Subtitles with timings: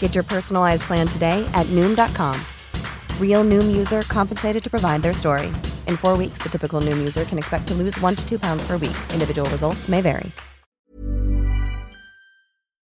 [0.00, 2.34] Get your personalized plan today at Noom.com.
[3.20, 5.52] Real Noom user compensated to provide their story.
[5.86, 8.66] In four weeks, the typical Noom user can expect to lose one to two pounds
[8.66, 8.96] per week.
[9.12, 10.32] Individual results may vary.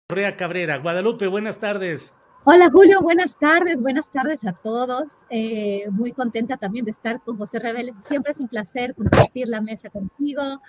[0.08, 2.14] Correa Cabrera, Guadalupe, buenas tardes.
[2.48, 5.26] Hola Julio, buenas tardes, buenas tardes a todos.
[5.32, 7.98] Eh, muy contenta también de estar con José Reveles.
[8.04, 10.62] Siempre es un placer compartir la mesa contigo,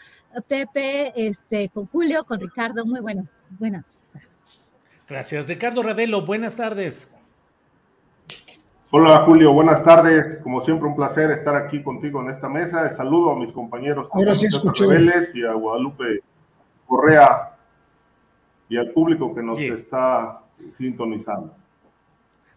[0.48, 2.86] Pepe, este, con Julio, con Ricardo.
[2.86, 4.25] Muy buenas, buenas tardes.
[5.08, 5.48] Gracias.
[5.48, 7.12] Ricardo Ravelo, buenas tardes.
[8.90, 10.38] Hola Julio, buenas tardes.
[10.42, 12.94] Como siempre, un placer estar aquí contigo en esta mesa.
[12.96, 14.46] Saludo a mis compañeros Ahora sí
[14.78, 16.22] Reveles y a Guadalupe
[16.86, 17.56] Correa
[18.68, 19.76] y al público que nos Bien.
[19.78, 20.40] está
[20.78, 21.54] sintonizando.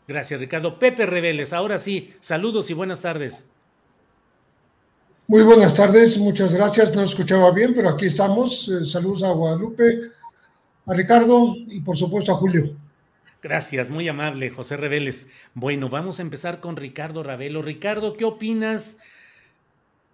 [0.07, 0.79] Gracias, Ricardo.
[0.79, 3.49] Pepe Reveles, ahora sí, saludos y buenas tardes.
[5.27, 6.95] Muy buenas tardes, muchas gracias.
[6.95, 8.67] No escuchaba bien, pero aquí estamos.
[8.69, 10.11] Eh, saludos a Guadalupe,
[10.89, 12.75] a Ricardo y por supuesto a Julio.
[13.43, 15.29] Gracias, muy amable, José Reveles.
[15.53, 17.61] Bueno, vamos a empezar con Ricardo Ravelo.
[17.61, 18.97] Ricardo, ¿qué opinas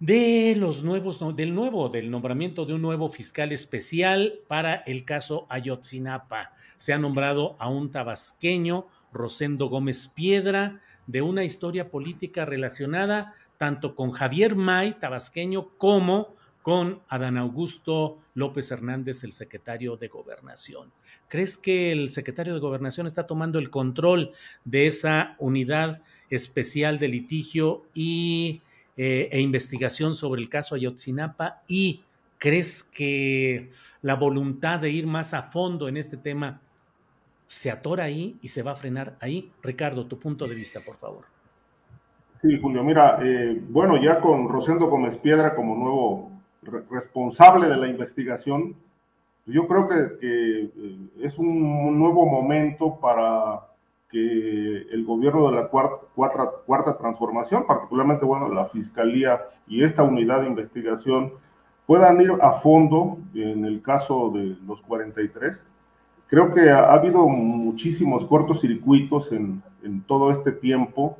[0.00, 5.46] de los nuevos, del nuevo, del nombramiento de un nuevo fiscal especial para el caso
[5.48, 6.52] Ayotzinapa?
[6.76, 13.96] Se ha nombrado a un tabasqueño, Rosendo Gómez Piedra, de una historia política relacionada tanto
[13.96, 20.90] con Javier May, tabasqueño, como con Adán Augusto López Hernández, el secretario de Gobernación.
[21.28, 24.32] ¿Crees que el secretario de Gobernación está tomando el control
[24.64, 28.62] de esa unidad especial de litigio y,
[28.96, 31.62] eh, e investigación sobre el caso Ayotzinapa?
[31.68, 32.02] ¿Y
[32.36, 33.70] crees que
[34.02, 36.60] la voluntad de ir más a fondo en este tema
[37.46, 39.52] se atora ahí y se va a frenar ahí?
[39.62, 41.26] Ricardo, tu punto de vista, por favor.
[42.42, 46.35] Sí, Julio, mira, eh, bueno, ya con Rosendo Gómez Piedra como nuevo
[46.90, 48.76] responsable de la investigación,
[49.46, 53.60] yo creo que, que, eh, es un nuevo momento para
[54.10, 60.02] que el gobierno de la cuarta, cuarta, cuarta transformación, particularmente bueno, la Fiscalía y esta
[60.02, 61.32] unidad de investigación,
[61.86, 65.60] puedan ir a fondo en el caso de los 43.
[66.28, 71.16] Creo que ha, ha habido muchísimos cortocircuitos en, en todo este tiempo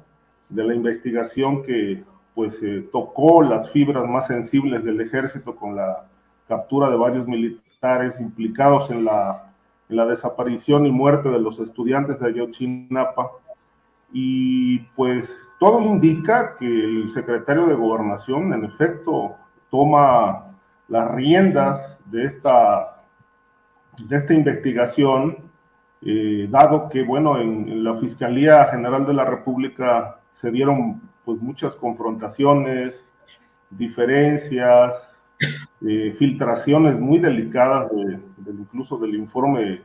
[0.49, 2.03] de la investigación que
[2.37, 6.05] pues eh, tocó las fibras más sensibles del ejército con la
[6.47, 9.55] captura de varios militares implicados en la,
[9.89, 13.31] en la desaparición y muerte de los estudiantes de Ayotzinapa.
[14.13, 19.37] Y pues todo indica que el secretario de Gobernación, en efecto,
[19.71, 20.45] toma
[20.89, 23.03] las riendas de esta,
[23.99, 25.39] de esta investigación,
[26.03, 31.41] eh, dado que, bueno, en, en la Fiscalía General de la República se dieron pues
[31.41, 32.95] muchas confrontaciones,
[33.71, 34.93] diferencias,
[35.87, 38.21] eh, filtraciones muy delicadas, de,
[38.53, 39.83] incluso del informe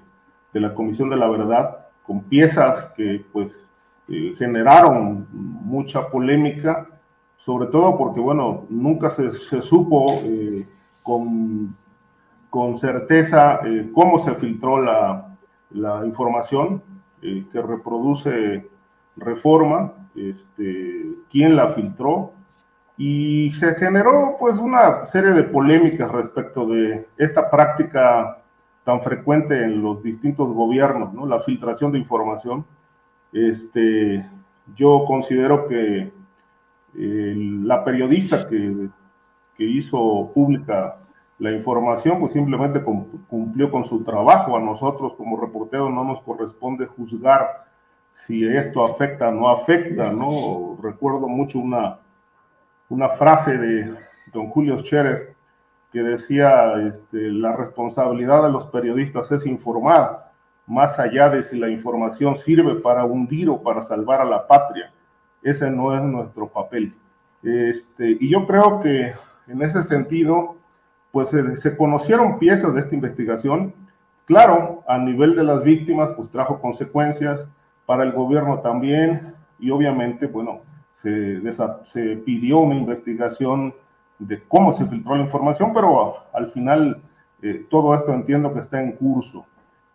[0.54, 3.66] de la Comisión de la Verdad, con piezas que pues
[4.08, 6.88] eh, generaron mucha polémica,
[7.38, 10.68] sobre todo porque, bueno, nunca se, se supo eh,
[11.02, 11.76] con,
[12.50, 13.62] con, certeza
[13.94, 15.36] cómo se filtró la,
[15.72, 16.84] la información
[17.22, 18.68] que reproduce
[19.16, 22.34] reforma, este, quién la filtró,
[22.97, 28.43] y se generó pues una serie de polémicas respecto de esta práctica
[28.84, 31.25] tan frecuente en los distintos gobiernos, ¿no?
[31.25, 32.66] la filtración de información.
[33.34, 34.29] Este,
[34.75, 36.11] yo considero que
[36.97, 38.90] eh, la periodista que,
[39.58, 40.97] que, hizo pública
[41.40, 44.58] la información, pues simplemente cumplió con su trabajo.
[44.58, 47.66] A nosotros como reporteros no nos corresponde juzgar
[48.16, 50.78] si esto afecta o no afecta, ¿no?
[50.81, 51.99] recuerdo mucho una,
[52.90, 53.96] una frase de
[54.31, 55.35] don Julio Scherer
[55.91, 60.31] que decía, este, la responsabilidad de los periodistas es informar,
[60.66, 64.93] más allá de si la información sirve para hundir o para salvar a la patria.
[65.43, 66.93] Ese no es nuestro papel.
[67.43, 69.13] Este, y yo creo que
[69.47, 70.55] en ese sentido,
[71.11, 73.73] pues se conocieron piezas de esta investigación.
[74.25, 77.46] Claro, a nivel de las víctimas, pues trajo consecuencias,
[77.91, 80.61] para el gobierno también, y obviamente, bueno,
[81.02, 81.41] se,
[81.91, 83.73] se pidió una investigación
[84.17, 87.02] de cómo se filtró la información, pero al final
[87.41, 89.46] eh, todo esto entiendo que está en curso.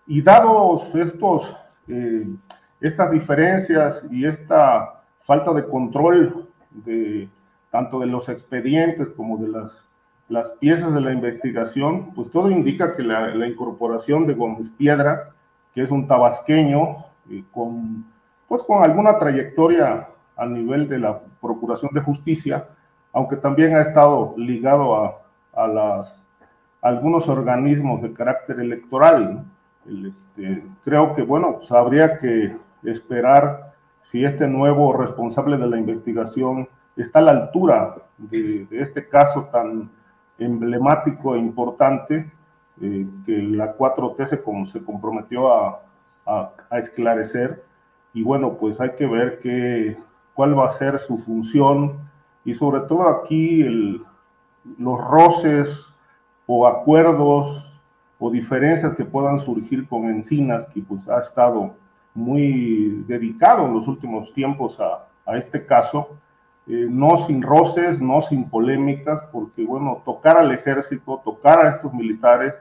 [0.07, 1.57] Y dados estos,
[1.89, 2.29] eh,
[2.83, 7.31] estas diferencias y esta falta de control de
[7.71, 9.73] tanto de los expedientes como de las,
[10.29, 15.31] las piezas de la investigación, pues todo indica que la, la incorporación de Gómez Piedra,
[15.75, 18.05] que es un tabasqueño eh, con,
[18.49, 22.69] pues con alguna trayectoria a nivel de la Procuración de Justicia,
[23.13, 25.17] aunque también ha estado ligado a,
[25.55, 26.23] a las,
[26.83, 29.45] algunos organismos de carácter electoral.
[29.87, 36.69] este, creo que, bueno, pues habría que esperar si este nuevo responsable de la investigación
[36.97, 39.91] está a la altura de, este caso tan
[40.39, 42.31] emblemático e importante
[42.81, 45.83] eh, que la 4T se, se comprometió a,
[46.27, 47.65] a, esclarecer.
[48.13, 49.97] Y bueno, pues hay que ver qué,
[50.35, 51.99] cuál va a ser su función,
[52.45, 54.03] y sobre todo aquí el,
[54.79, 55.87] los roces
[56.47, 57.65] o acuerdos
[58.19, 61.75] o diferencias que puedan surgir con Encinas, que pues ha estado
[62.15, 66.17] muy dedicado en los últimos tiempos a, a este caso,
[66.69, 71.93] eh, no sin roces, no sin polémicas, porque bueno, tocar al ejército, tocar a estos
[71.93, 72.55] militares,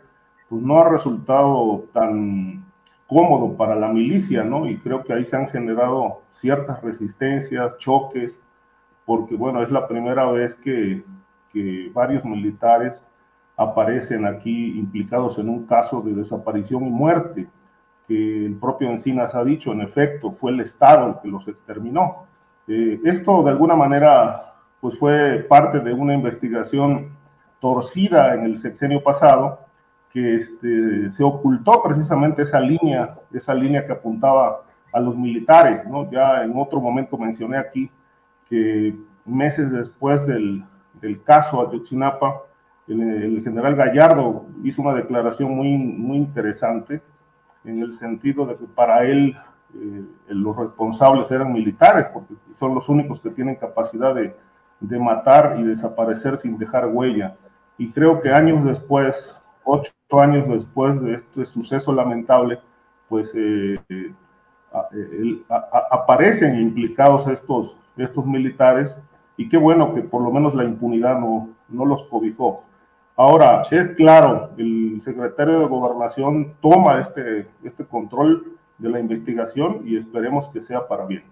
[0.50, 2.64] pues no ha resultado tan
[3.08, 4.68] cómodo para la milicia, ¿no?
[4.68, 8.40] Y creo que ahí se han generado ciertas resistencias, choques,
[9.06, 11.04] porque bueno, es la primera vez que,
[11.94, 13.02] varios militares
[13.56, 17.48] aparecen aquí implicados en un caso de desaparición y muerte,
[18.10, 22.26] que el propio Encinas ha dicho, en efecto, fue el Estado el que los exterminó.
[22.68, 27.16] Eh, esto de alguna manera pues fue parte de una investigación
[27.60, 29.65] torcida en el sexenio pasado,
[30.16, 34.62] que este, se ocultó precisamente esa línea, esa línea que apuntaba
[34.94, 36.10] a los militares, ¿no?
[36.10, 37.92] Ya en otro momento mencioné aquí
[38.50, 38.96] que
[39.26, 40.64] meses después del,
[41.02, 42.44] del caso Ayotzinapa,
[42.88, 47.02] el, el, general Gallardo hizo una declaración muy, muy interesante
[47.66, 49.36] en el sentido de que para él
[49.74, 54.34] eh, los responsables eran militares, porque son los únicos que tienen capacidad de,
[54.80, 57.36] de, matar y desaparecer sin dejar huella.
[57.78, 59.14] Y creo que años después,
[59.66, 62.60] ocho años después de este suceso lamentable,
[63.10, 64.14] pues eh, eh,
[65.50, 68.92] a, a, aparecen implicados estos, estos militares
[69.38, 72.64] y qué bueno que por lo menos la impunidad no, no los cobijó.
[73.18, 79.98] Ahora, es claro, el secretario de Gobernación toma este, este control de la investigación y
[79.98, 81.24] esperemos que sea para bien.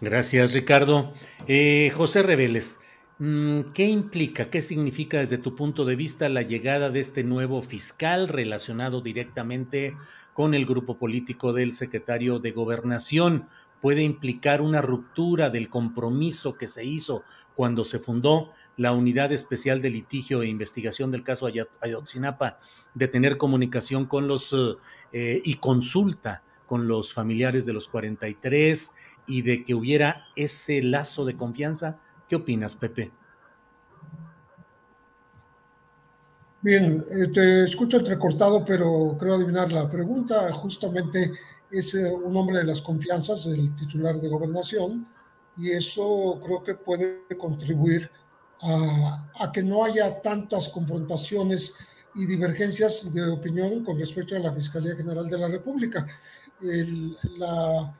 [0.00, 1.12] Gracias, Ricardo.
[1.46, 2.80] Eh, José Reveles,
[3.18, 8.28] ¿qué implica, qué significa desde tu punto de vista la llegada de este nuevo fiscal
[8.28, 9.96] relacionado directamente
[10.34, 13.46] con el grupo político del secretario de Gobernación?
[13.80, 17.22] puede implicar una ruptura del compromiso que se hizo
[17.54, 21.48] cuando se fundó la Unidad Especial de Litigio e Investigación del caso
[21.80, 22.58] Ayotzinapa,
[22.94, 24.54] de tener comunicación con los
[25.12, 28.92] eh, y consulta con los familiares de los 43
[29.26, 31.98] y de que hubiera ese lazo de confianza.
[32.28, 33.10] ¿Qué opinas, Pepe?
[36.60, 40.52] Bien, eh, te escucho entrecortado, pero creo adivinar la pregunta.
[40.52, 41.32] Justamente
[41.70, 45.06] es eh, un hombre de las confianzas del titular de gobernación
[45.56, 48.10] y eso creo que puede contribuir
[48.60, 51.74] a, a, que no haya tantas confrontaciones
[52.14, 56.06] y divergencias de opinión con respecto a la Fiscalía General de la República.
[56.60, 57.94] El, la,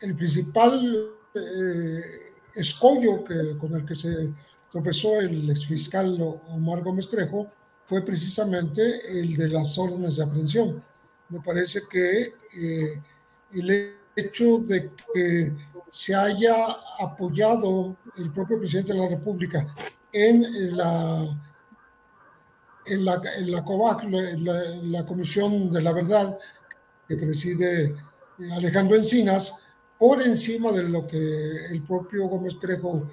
[0.00, 4.30] el principal eh, escollo que, con el que se
[4.70, 6.18] tropezó el exfiscal
[6.48, 7.48] Omar Gómez Trejo
[7.84, 10.82] fue precisamente el de las órdenes de aprehensión.
[11.28, 13.02] Me parece que eh,
[13.52, 15.52] el hecho de que
[15.90, 16.56] se haya
[16.98, 19.74] apoyado el propio presidente de la República
[20.12, 21.38] en la,
[22.86, 26.38] en la, en COVAC, la, la Comisión de la Verdad,
[27.06, 27.94] que preside
[28.52, 29.54] Alejandro Encinas,
[29.98, 33.06] por encima de lo que el propio Gómez Trejo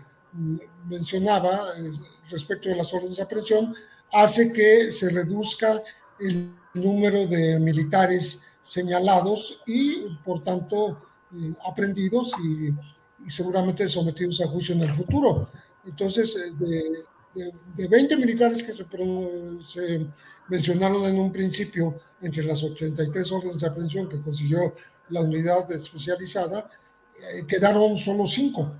[0.87, 1.91] mencionaba eh,
[2.29, 3.75] respecto de las órdenes de aprehensión,
[4.11, 5.81] hace que se reduzca
[6.19, 11.01] el número de militares señalados y, por tanto,
[11.33, 12.69] eh, aprendidos y,
[13.25, 15.49] y seguramente sometidos a juicio en el futuro.
[15.85, 18.85] Entonces, de, de, 20 militares que se,
[19.59, 20.07] se,
[20.49, 24.75] mencionaron en un principio entre las 83 órdenes de aprehensión que consiguió
[25.11, 26.69] la unidad especializada,
[27.15, 28.71] eh, quedaron solo 5.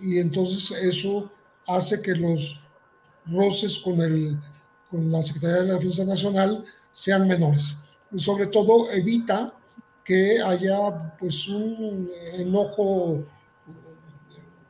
[0.00, 1.30] Y entonces eso
[1.66, 2.60] hace que los
[3.26, 4.38] roces con, el,
[4.90, 7.76] con la Secretaría de la Defensa Nacional sean menores.
[8.12, 9.52] Y sobre todo evita
[10.02, 13.24] que haya pues un enojo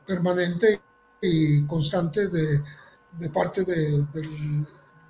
[0.05, 0.81] permanente
[1.21, 2.61] y constante de,
[3.17, 4.05] de parte de,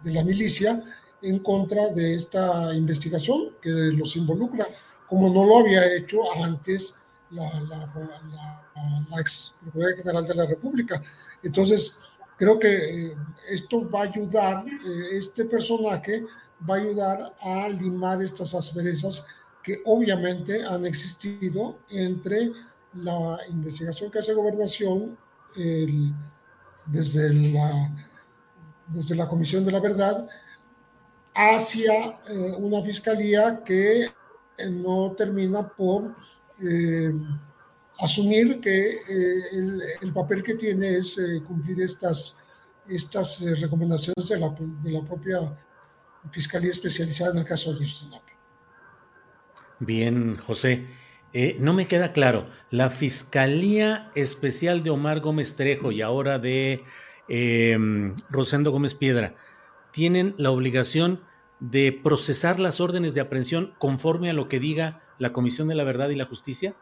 [0.03, 0.83] la milicia
[1.21, 4.67] en contra de esta investigación que los involucra,
[5.11, 6.95] como no lo había hecho antes
[7.31, 7.45] la,
[9.19, 11.01] ex Procuraduría General de la República.
[11.43, 11.97] Entonces,
[12.37, 13.17] creo que eh,
[13.49, 16.23] esto va a ayudar, eh, este personaje
[16.67, 19.25] va a ayudar a limar estas asperezas
[19.61, 22.53] que obviamente han existido entre
[22.93, 25.17] la investigación que hace gobernación,
[26.85, 27.91] desde la,
[28.87, 30.25] desde la Comisión de la Verdad
[31.35, 34.09] hacia eh, una fiscalía que
[34.69, 36.15] no termina por
[36.61, 37.11] eh,
[37.99, 38.97] asumir que
[39.53, 42.39] el, papel que tiene es cumplir estas,
[42.87, 45.57] estas recomendaciones de la, de la, propia
[46.31, 48.31] Fiscalía Especializada en el caso de Ayotzinapa.
[49.79, 50.87] Bien, José.
[51.33, 56.83] Eh, no me queda claro, la Fiscalía Especial de Omar Gómez Trejo y ahora de
[57.29, 59.35] em, Rosendo Gómez Piedra,
[59.91, 61.21] ¿tienen la obligación
[61.61, 65.83] de procesar las órdenes de aprehensión conforme a lo que diga la Comisión de la
[65.83, 66.75] Verdad y la Justicia?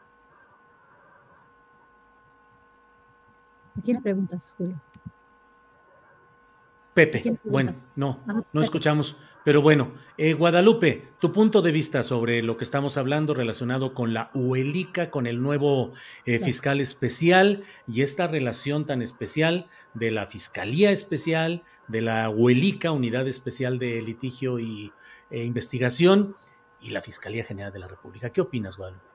[3.77, 4.81] ¿A quién le preguntas, Julio?
[6.93, 8.19] Pepe, bueno, no,
[8.51, 9.15] no escuchamos.
[9.45, 14.13] Pero bueno, eh, Guadalupe, tu punto de vista sobre lo que estamos hablando relacionado con
[14.13, 15.93] la UELICA, con el nuevo
[16.25, 22.91] eh, fiscal especial y esta relación tan especial de la Fiscalía Especial, de la UELICA,
[22.91, 24.91] Unidad Especial de Litigio y
[25.31, 26.35] e Investigación,
[26.81, 28.29] y la Fiscalía General de la República.
[28.29, 29.05] ¿Qué opinas, Guadalupe?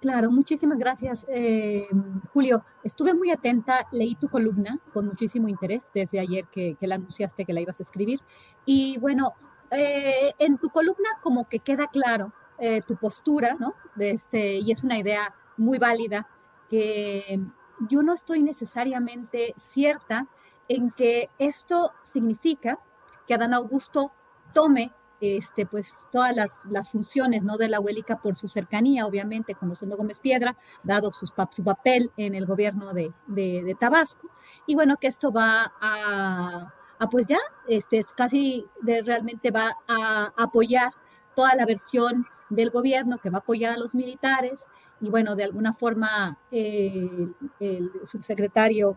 [0.00, 1.86] Claro, muchísimas gracias, eh,
[2.32, 2.64] Julio.
[2.82, 7.44] Estuve muy atenta, leí tu columna con muchísimo interés desde ayer que, que, la anunciaste
[7.44, 8.18] que la ibas a escribir.
[8.66, 9.34] Y bueno,
[9.72, 13.74] eh, en tu columna como que queda claro eh, tu postura, ¿no?
[13.94, 16.28] De este, y es una idea muy válida
[16.68, 17.40] que
[17.88, 20.28] yo no estoy necesariamente cierta
[20.68, 22.78] en que esto significa
[23.26, 24.12] que Adán Augusto
[24.52, 27.56] tome este, pues, todas las, funciones ¿no?
[27.56, 31.32] de la Huélica por su cercanía, obviamente, conociendo Gómez Piedra, dado su
[31.64, 34.28] papel en el gobierno de, de Tabasco,
[34.66, 40.32] y bueno, que esto va a Ah, pues ya, este, es casi realmente va a
[40.36, 40.92] apoyar
[41.34, 44.68] toda la versión del gobierno que va a apoyar a los militares
[45.00, 47.26] y bueno, de alguna forma eh,
[47.58, 48.96] el subsecretario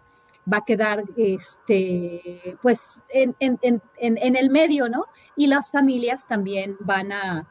[0.51, 5.05] va a quedar este, pues en, en, en, en, el medio, ¿no?
[5.35, 7.47] Y las familias también van a,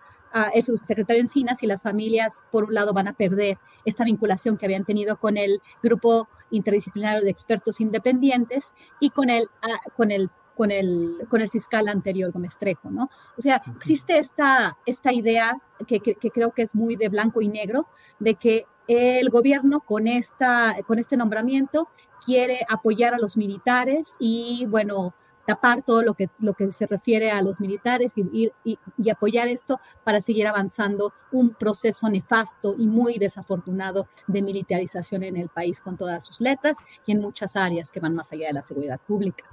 [0.53, 4.67] el subsecretario Encinas y las familias, por un lado, van a perder esta vinculación que
[4.67, 10.31] habían tenido con el grupo interdisciplinario de expertos independientes y con el, ah, con el
[10.57, 13.11] con el, con el fiscal anterior, Gómez Trejo, ¿no?
[13.37, 17.49] O sea, existe esta, esta idea que, que, creo que es muy de blanco y
[17.49, 17.87] negro,
[18.19, 21.89] de que el gobierno con, esta, con este nombramiento
[22.25, 25.15] quiere apoyar a los militares y, bueno,
[25.47, 29.49] tapar todo lo que, lo que se refiere a los militares y, y, y, apoyar
[29.49, 35.81] esto para seguir avanzando un proceso nefasto y muy desafortunado de militarización en el país
[35.81, 39.01] con todas sus letras y en muchas áreas que van más allá de la seguridad
[39.07, 39.45] pública.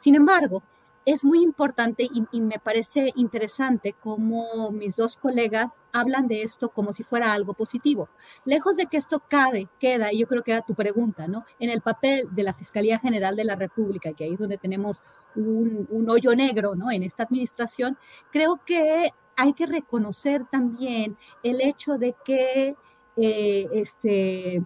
[0.00, 0.62] Sin embargo,
[1.08, 6.92] es muy importante y, me parece interesante cómo mis dos colegas hablan de esto como
[6.92, 8.10] si fuera algo positivo.
[8.44, 11.46] Lejos de que esto cabe, queda, y yo creo que era tu pregunta, ¿no?
[11.58, 15.00] En el papel de la Fiscalía General de la República, que ahí es donde tenemos
[15.34, 16.90] un, hoyo negro, ¿no?
[16.90, 17.96] En esta administración,
[18.30, 22.76] creo que hay que reconocer también el hecho de que
[23.16, 24.62] eh, este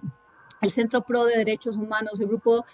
[0.63, 2.65] el Centro Pro de Derechos Humanos, el Grupo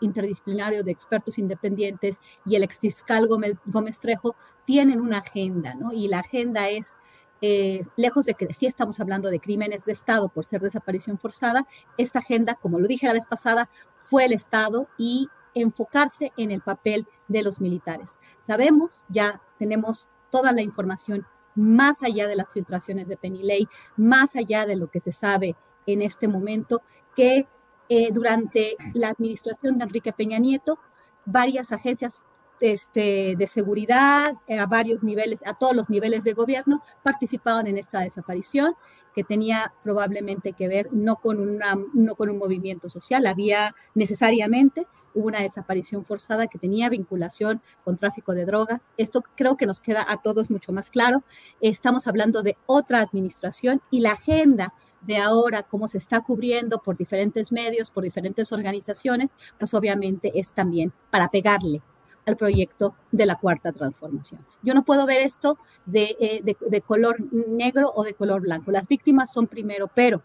[0.00, 5.92] Interdisciplinario de Expertos Independientes y el exfiscal Gómez, Gómez Trejo tienen una agenda, ¿no?
[5.92, 6.96] Y la agenda es,
[7.40, 11.66] eh, lejos de que sí estamos hablando de crímenes de Estado por ser desaparición forzada,
[11.98, 16.60] esta agenda, como lo dije la vez pasada, fue el Estado y enfocarse en el
[16.60, 18.20] papel de los militares.
[18.38, 24.64] Sabemos, ya tenemos toda la información más allá de las filtraciones de Penny más allá
[24.64, 25.56] de lo que se sabe
[25.86, 26.82] en este momento,
[27.16, 27.46] que
[27.88, 30.78] eh, durante la administración de Enrique Peña Nieto,
[31.24, 32.24] varias agencias
[32.60, 37.76] este, de seguridad eh, a varios niveles, a todos los niveles de gobierno, participaban en
[37.76, 38.74] esta desaparición
[39.14, 44.86] que tenía probablemente que ver no con, una, no con un movimiento social, había necesariamente
[45.14, 48.92] una desaparición forzada que tenía vinculación con tráfico de drogas.
[48.96, 51.22] Esto creo que nos queda a todos mucho más claro.
[51.60, 54.72] Estamos hablando de otra administración y la agenda
[55.06, 60.52] de ahora, cómo se está cubriendo por diferentes medios, por diferentes organizaciones, pues obviamente es
[60.52, 61.82] también para pegarle
[62.26, 64.44] al proyecto de la cuarta transformación.
[64.62, 68.70] Yo no puedo ver esto de, eh, color negro o de color blanco.
[68.70, 70.22] Las víctimas son primero, pero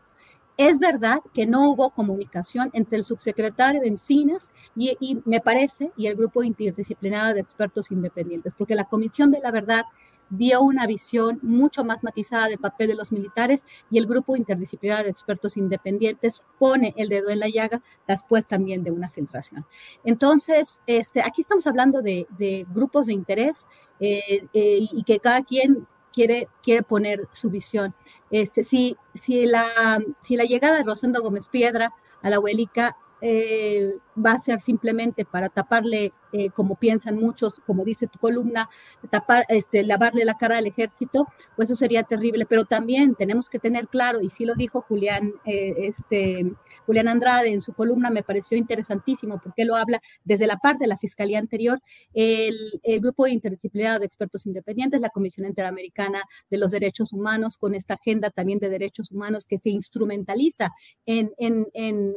[0.58, 5.92] es verdad que no hubo comunicación entre el subsecretario de Encinas y, y, me parece,
[5.96, 9.84] y el grupo interdisciplinario de expertos independientes, porque la Comisión de la Verdad
[10.30, 15.06] dio una visión mucho más matizada del papel de los militares y el grupo interdisciplinario
[15.06, 19.66] de expertos independientes pone el dedo en la llaga después también de una filtración.
[20.04, 22.28] Entonces, este, aquí estamos hablando de,
[22.74, 23.68] grupos de interés
[24.00, 27.94] eh, eh, y que cada quien quiere, quiere poner su visión.
[28.32, 33.96] Este, si, si, la, si la llegada de Rosendo Gómez Piedra a la Huelica eh,
[34.24, 38.70] va a ser simplemente para taparle eh, como piensan muchos, como dice tu columna,
[39.10, 42.46] tapar, este, lavarle la cara al ejército, pues eso sería terrible.
[42.46, 46.46] Pero también tenemos que tener claro, y sí lo dijo Julián, eh, este,
[46.86, 50.88] Julián Andrade en su columna, me pareció interesantísimo porque lo habla desde la parte de
[50.88, 51.80] la Fiscalía anterior,
[52.14, 52.56] el,
[53.00, 58.32] Grupo Interdisciplinario de Expertos Independientes, la Comisión Interamericana de los Derechos Humanos, con esta agenda
[58.32, 60.72] también de derechos humanos que se instrumentaliza
[61.06, 62.16] en, en, en,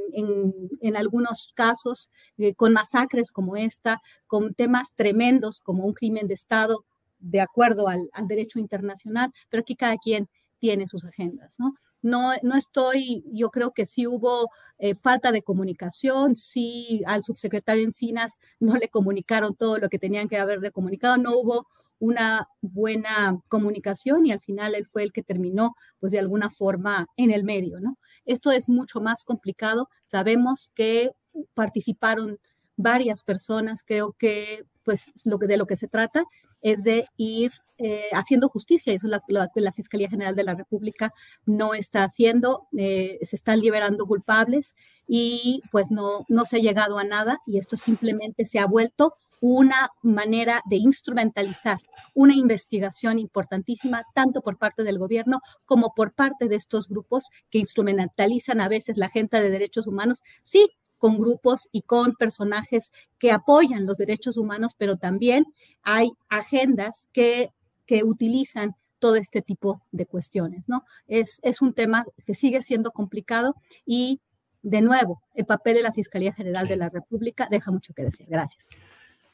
[0.80, 1.89] en algunos casos
[2.38, 6.84] eh, con masacres como esta, con temas tremendos como un crimen de Estado
[7.18, 10.28] de acuerdo al, derecho internacional, pero aquí cada quien
[10.58, 11.74] tiene sus agendas, ¿no?
[12.02, 17.84] No, no estoy, yo creo que sí hubo eh, falta de comunicación, sí al subsecretario
[17.84, 21.66] Encinas no le comunicaron todo lo que tenían que haberle comunicado, no hubo
[22.00, 27.06] una buena comunicación y al final él fue el que terminó, pues de alguna forma
[27.16, 27.98] en el medio, ¿no?
[28.24, 29.88] Esto es mucho más complicado.
[30.06, 31.10] Sabemos que
[31.54, 32.38] participaron
[32.76, 33.82] varias personas.
[33.82, 36.24] Creo que pues lo que, de lo que se trata
[36.62, 38.92] es de ir eh, haciendo justicia.
[38.92, 41.12] Eso la, la, Fiscalía General de la República
[41.46, 42.68] no está haciendo.
[42.76, 44.74] Eh, se están liberando culpables
[45.06, 49.14] y pues no, no se ha llegado a nada y esto simplemente se ha vuelto
[49.40, 51.78] una manera de instrumentalizar
[52.14, 57.58] una investigación importantísima, tanto por parte del gobierno como por parte de estos grupos que
[57.58, 63.32] instrumentalizan a veces la agenda de derechos humanos, sí, con grupos y con personajes que
[63.32, 65.46] apoyan los derechos humanos, pero también
[65.82, 67.50] hay agendas que,
[67.86, 70.84] que utilizan todo este tipo de cuestiones, ¿no?
[71.08, 74.20] Es, es un tema que sigue siendo complicado y,
[74.62, 78.26] de nuevo, el papel de la Fiscalía General de la República deja mucho que decir.
[78.28, 78.68] Gracias.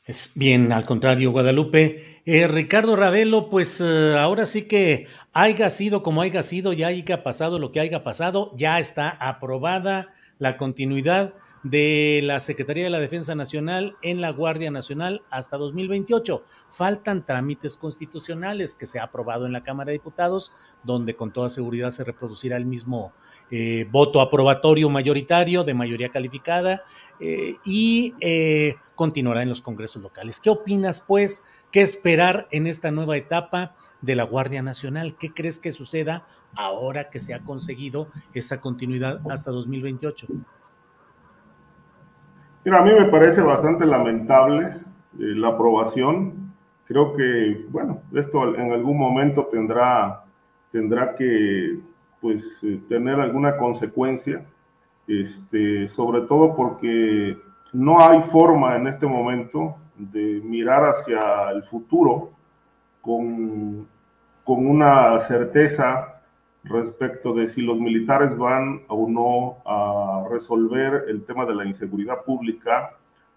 [0.05, 2.22] Es bien, al contrario, Guadalupe.
[2.24, 7.24] Eh, Ricardo Ravelo, pues eh, ahora sí que haya sido como haya sido, ya haya
[7.24, 11.35] pasado lo que haya pasado, ya está aprobada la continuidad
[11.70, 16.44] de la Secretaría de la Defensa Nacional en la Guardia Nacional hasta 2028.
[16.68, 20.52] Faltan trámites constitucionales que se ha aprobado en la Cámara de Diputados,
[20.85, 23.12] donde con toda seguridad se reproducirá el mismo
[23.50, 26.85] eh, voto aprobatorio mayoritario de mayoría calificada
[27.18, 30.38] eh, y eh, continuará en los congresos locales.
[30.38, 31.44] ¿Qué opinas, pues?
[31.72, 35.16] ¿Qué esperar en esta nueva etapa de la Guardia Nacional?
[35.16, 40.29] ¿Qué crees que suceda ahora que se ha conseguido esa continuidad hasta 2028?
[42.74, 44.74] A mí me parece bastante lamentable eh,
[45.18, 46.52] la aprobación.
[46.85, 50.24] Creo que, bueno, esto en algún momento tendrá,
[50.72, 51.79] tendrá que
[52.20, 54.44] pues, eh, tener alguna consecuencia,
[55.07, 57.38] este, sobre todo porque
[57.72, 62.33] no hay forma en este momento de mirar hacia el futuro
[63.00, 63.87] con,
[64.42, 66.15] con una certeza
[66.68, 72.24] respecto de si los militares van o no a resolver el tema de la inseguridad
[72.24, 72.92] pública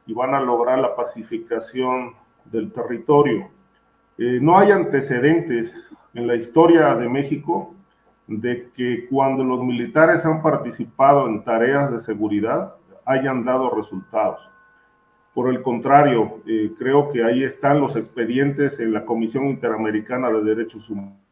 [0.05, 2.13] y van a lograr la pacificación
[2.45, 3.49] del territorio.
[4.17, 5.73] Eh, no hay antecedentes
[6.13, 7.75] en la historia de México
[8.27, 14.39] de que cuando los militares han participado en tareas de seguridad hayan dado resultados.
[15.33, 20.43] Por el contrario, eh, creo que ahí están los expedientes en la Comisión Interamericana de
[20.43, 21.28] Derechos Humanos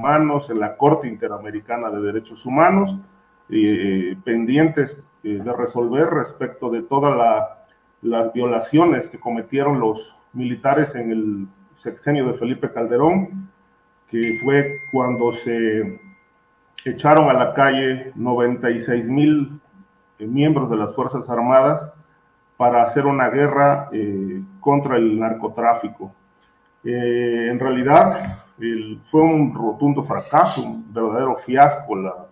[0.00, 2.96] Humanos, en la Corte Interamericana de Derechos Humanos,
[3.50, 7.50] eh, pendientes eh, de resolver respecto de todas
[8.00, 9.98] las violaciones que cometieron los
[10.32, 13.50] militares en el sexenio de Felipe Calderón,
[14.08, 16.00] que fue cuando se
[16.86, 19.60] echaron a la calle 96 mil
[20.18, 21.92] eh, miembros de las Fuerzas Armadas
[22.56, 23.90] para hacer una guerra
[24.60, 26.14] contra el narcotráfico.
[26.84, 28.44] en realidad
[29.10, 32.26] fue un rotundo fracaso, un verdadero fiasco la,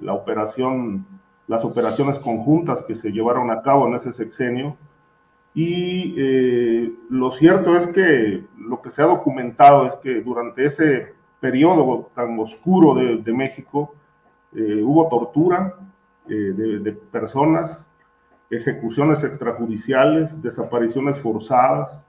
[0.00, 1.06] la operación,
[1.46, 4.76] las operaciones conjuntas que se llevaron a cabo en ese sexenio.
[5.54, 11.14] Y eh, lo cierto es que lo que se ha documentado es que durante ese
[11.40, 13.94] periodo tan oscuro de, México
[14.54, 15.74] eh, hubo tortura
[16.28, 17.78] eh, de, de personas,
[18.48, 22.01] ejecuciones extrajudiciales, desapariciones forzadas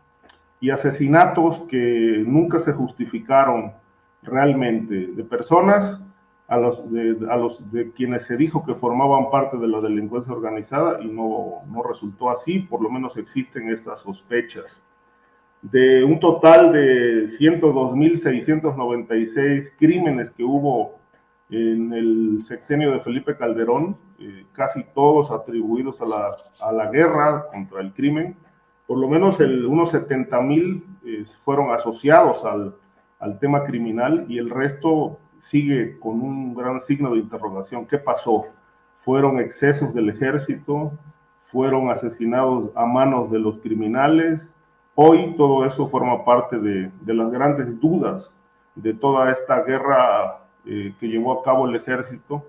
[0.63, 3.73] y asesinatos que nunca se justificaron
[4.21, 5.99] realmente de personas
[6.47, 10.32] a los de, a los de quienes se dijo que formaban parte de la delincuencia
[10.32, 14.82] organizada y no, no resultó así, por lo menos existen estas sospechas.
[15.62, 20.97] De un total de 102.696 crímenes que hubo
[21.49, 27.47] en el sexenio de Felipe Calderón, eh, casi todos atribuidos a la, a la, guerra
[27.52, 28.38] contra el crimen,
[28.88, 32.76] por lo menos unos 70.000 eh, fueron asociados al,
[33.19, 37.86] al tema criminal y el resto sigue con un gran signo de interrogación.
[37.86, 38.46] ¿Qué pasó?
[39.04, 40.91] ¿Fueron excesos del ejército?
[41.52, 44.41] ¿Fueron asesinados a manos de los criminales?
[44.96, 48.30] Hoy todo eso forma parte de, las grandes dudas
[48.76, 52.46] de toda esta guerra eh, que llevó a cabo el ejército,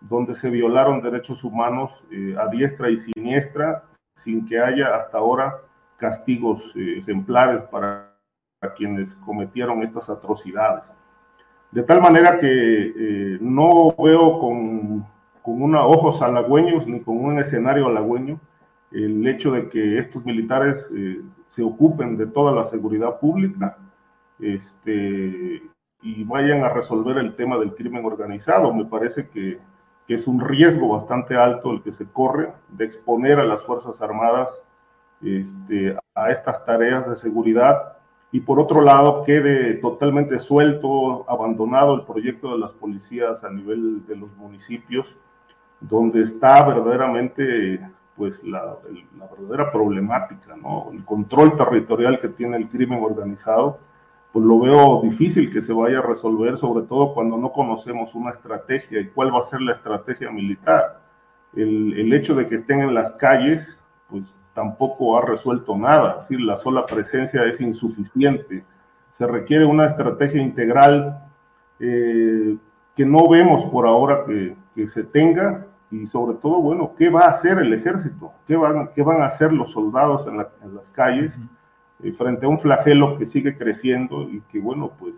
[0.00, 5.58] donde se violaron derechos humanos eh, a diestra y siniestra, sin que haya hasta ahora
[5.96, 8.12] castigos eh, ejemplares para
[8.76, 10.84] quienes cometieron estas atrocidades.
[11.70, 15.06] De tal manera que eh, no veo con,
[15.42, 18.40] con una, ojos halagüeños ni con un escenario halagüeño
[18.92, 23.76] el hecho de que estos militares eh, se ocupen de toda la seguridad pública
[24.38, 25.62] este,
[26.02, 28.72] y vayan a resolver el tema del crimen organizado.
[28.72, 29.58] Me parece que,
[30.06, 34.00] que, es un riesgo bastante alto el que se corre de exponer a las Fuerzas
[34.00, 34.48] Armadas
[35.22, 37.96] este, a estas tareas de seguridad
[38.32, 44.04] y por otro lado quede totalmente suelto, abandonado el proyecto de las policías a nivel
[44.06, 45.06] de los municipios,
[45.80, 47.80] donde está verdaderamente
[48.16, 48.76] pues la,
[49.18, 50.90] la, verdadera problemática, ¿no?
[50.92, 53.78] El control territorial que tiene el crimen organizado,
[54.32, 58.30] pues lo veo difícil que se vaya a resolver, sobre todo cuando no conocemos una
[58.30, 61.00] estrategia y cuál va a ser la estrategia militar.
[61.54, 64.24] El, el hecho de que estén en las calles, pues
[64.56, 68.64] tampoco ha resuelto nada, es decir, la sola presencia es insuficiente.
[69.12, 71.22] Se requiere una estrategia integral
[71.78, 72.56] eh,
[72.96, 74.56] que no vemos por ahora que,
[74.88, 78.32] se tenga y sobre todo, bueno, ¿qué va a hacer el ejército?
[78.46, 80.38] ¿Qué van, qué van a hacer los soldados en,
[80.74, 81.34] las calles
[82.02, 85.14] eh, frente a un flagelo que sigue creciendo y que, bueno, pues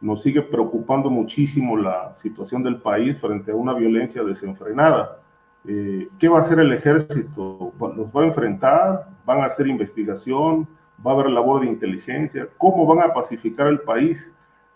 [0.00, 5.23] nos sigue preocupando muchísimo la situación del país frente a una violencia desenfrenada?
[5.66, 7.72] Eh, ¿Qué va a hacer el ejército?
[7.78, 9.08] ¿Los va a enfrentar?
[9.24, 10.68] ¿Van a hacer investigación?
[11.04, 12.48] ¿Va a haber labor de inteligencia?
[12.58, 14.26] ¿Cómo van a pacificar el país?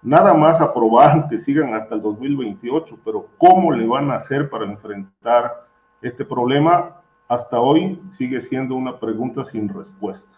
[0.03, 4.65] Nada más aprobar que sigan hasta el 2028, pero ¿cómo le van a hacer para
[4.65, 5.67] enfrentar
[6.01, 7.03] este problema?
[7.27, 10.29] Hasta hoy sigue siendo una pregunta sin respuesta.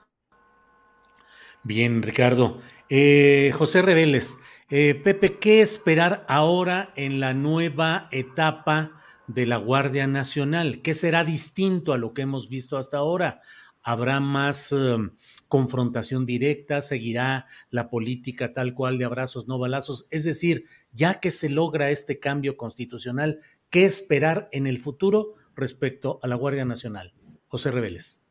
[1.63, 2.59] Bien, Ricardo.
[2.89, 8.91] Eh, José Reveles, eh, Pepe, ¿qué esperar ahora en la nueva etapa?
[9.35, 10.83] De la Guardia Nacional?
[10.83, 13.41] ¿Qué será distinto a lo que hemos visto hasta ahora?
[13.83, 15.13] ¿Habrá más em,
[15.49, 16.81] confrontación directa?
[16.81, 20.07] ¿Seguirá la política tal cual de abrazos, no balazos?
[20.11, 23.41] Es decir, ya que se logra este cambio constitucional,
[23.71, 27.15] ¿qué esperar en el futuro respecto a la Guardia Nacional?
[27.47, 28.23] José Reveles.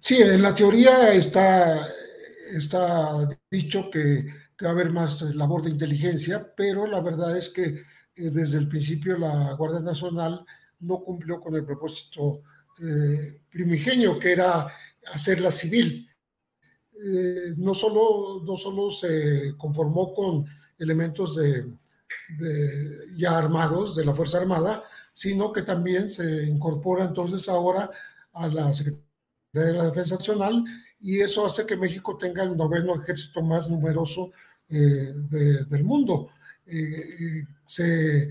[0.00, 1.86] Sí, en la teoría está,
[2.56, 4.26] está dicho que,
[4.62, 8.68] va a haber más labor de inteligencia, pero la verdad es que eh, desde el
[8.68, 10.44] principio la Guardia Nacional
[10.80, 12.42] no cumplió con el propósito
[12.82, 14.68] eh, primigenio, que era
[15.12, 16.08] hacerla civil.
[16.92, 20.46] Eh, no, solo, no solo se conformó con
[20.78, 21.72] elementos de,
[23.16, 27.90] ya armados de la Fuerza Armada, sino que también se incorpora entonces ahora
[28.32, 29.02] a la Secretaría
[29.52, 30.64] de la Defensa Nacional
[31.00, 34.30] y eso hace que México tenga el noveno ejército más numeroso
[34.68, 36.30] del mundo
[37.66, 38.28] se,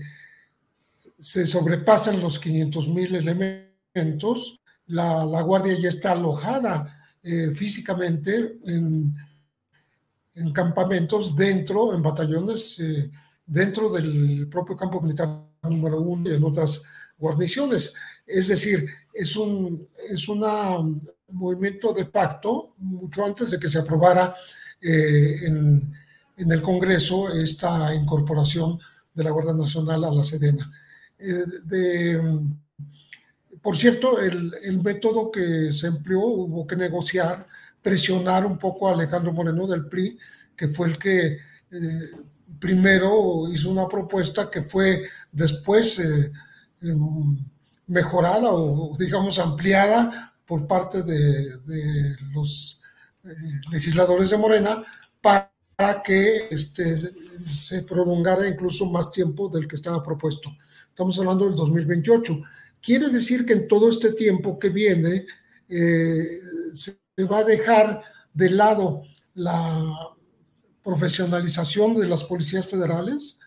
[1.46, 9.14] sobrepasan los 500 mil elementos, la, Guardia ya está alojada eh, físicamente en,
[10.34, 13.10] en, campamentos dentro, en batallones, eh,
[13.46, 15.28] dentro del propio campo militar
[15.62, 16.82] número uno y en otras
[17.16, 17.94] guarniciones.
[18.26, 20.78] Es decir, es un es una
[21.32, 24.34] movimiento de pacto mucho antes de que se aprobara
[24.80, 25.92] eh, en,
[26.36, 28.78] en, el Congreso esta incorporación
[29.14, 30.70] de la Guardia Nacional a la Sedena.
[31.18, 32.18] Eh,
[33.60, 37.46] por cierto, el, método que se empleó, hubo que negociar,
[37.80, 40.18] presionar un poco a Alejandro Moreno del PRI,
[40.56, 41.38] que fue el que
[41.70, 42.10] eh,
[42.58, 46.32] primero hizo una propuesta que fue después eh,
[46.82, 47.38] em,
[47.86, 52.82] mejorada o digamos ampliada por parte de, los
[53.70, 54.84] legisladores de Morena
[55.20, 55.51] para
[56.02, 60.50] que este, se prolongara incluso más tiempo del que estaba propuesto.
[60.88, 62.40] Estamos hablando del 2028.
[62.80, 65.26] Quiere decir que en todo este tiempo que viene
[65.68, 66.38] eh,
[66.74, 66.96] se
[67.30, 69.02] va a dejar de lado
[69.34, 70.14] la
[70.82, 73.38] profesionalización de las policías federales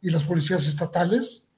[0.00, 1.50] y las policías estatales.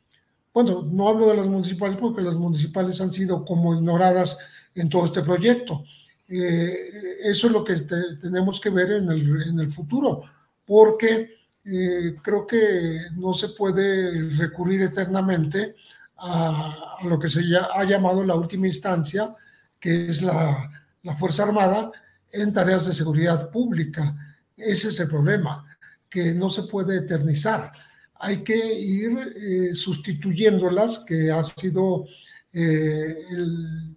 [0.52, 4.38] Bueno, no hablo de las municipales porque las municipales han sido como ignoradas
[4.74, 5.84] en todo este proyecto.
[6.28, 7.74] Eh, eso es lo que
[8.20, 10.22] tenemos que ver en el, en el futuro,
[10.64, 11.30] porque
[11.64, 15.76] eh, creo que no se puede recurrir eternamente
[16.16, 19.34] a, lo que se ha llamado la última instancia,
[19.78, 20.70] que es la,
[21.02, 21.90] la, Fuerza Armada,
[22.32, 24.14] en tareas de seguridad pública.
[24.56, 25.64] Ese es el problema,
[26.08, 27.72] que no se puede eternizar.
[28.16, 32.06] Hay que ir eh, sustituyéndolas, que ha sido
[32.52, 33.96] eh, el,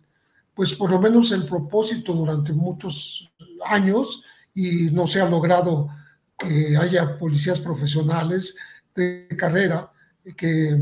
[0.57, 3.31] pues por lo menos el propósito durante muchos
[3.63, 4.23] años
[4.55, 5.87] y no se ha logrado
[6.35, 8.55] que haya policías profesionales
[8.95, 9.91] de carrera
[10.35, 10.75] que,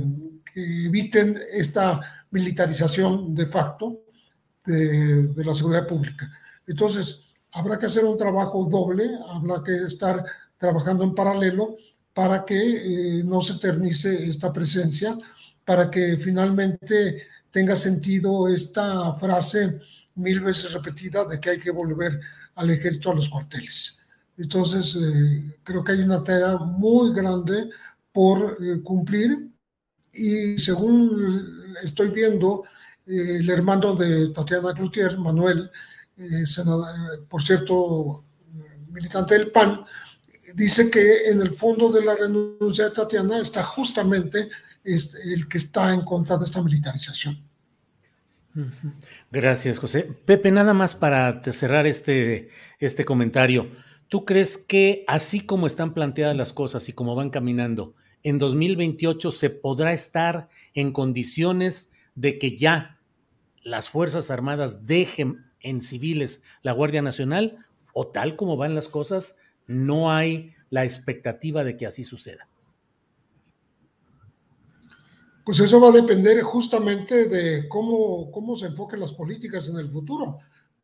[0.57, 1.99] eviten esta
[2.31, 4.03] militarización de facto
[4.63, 6.31] de, la seguridad pública.
[6.65, 10.23] Entonces, habrá que hacer un trabajo doble, habrá que estar
[10.57, 11.75] trabajando en paralelo
[12.13, 12.55] para que
[13.19, 15.17] eh, no se eternice esta presencia,
[15.65, 19.79] para que finalmente tenga sentido esta frase
[20.15, 22.19] mil veces repetida de que hay que volver
[22.55, 24.05] al ejército a los cuarteles.
[24.37, 27.69] Entonces, eh, creo que hay una tarea muy grande
[28.11, 29.51] por eh, cumplir
[30.11, 32.65] y según estoy viendo,
[33.05, 35.71] eh, el hermano de Tatiana Cloutier, Manuel,
[37.29, 38.25] por cierto,
[38.89, 39.85] militante del PAN,
[40.55, 44.49] dice que en el fondo de la renuncia de Tatiana está justamente
[44.83, 47.44] el que está en contra de esta militarización.
[49.31, 50.03] Gracias, José.
[50.25, 53.69] Pepe, nada más para cerrar este, este comentario.
[54.07, 59.31] ¿Tú crees que así como están planteadas las cosas y como van caminando, en 2028
[59.31, 62.99] se podrá estar en condiciones de que ya
[63.63, 69.37] las Fuerzas Armadas dejen en civiles la Guardia Nacional o tal como van las cosas,
[69.67, 72.47] no hay la expectativa de que así suceda?
[75.45, 79.91] Pues eso va a depender justamente de cómo, cómo se enfoquen las políticas en el
[79.91, 80.39] futuro,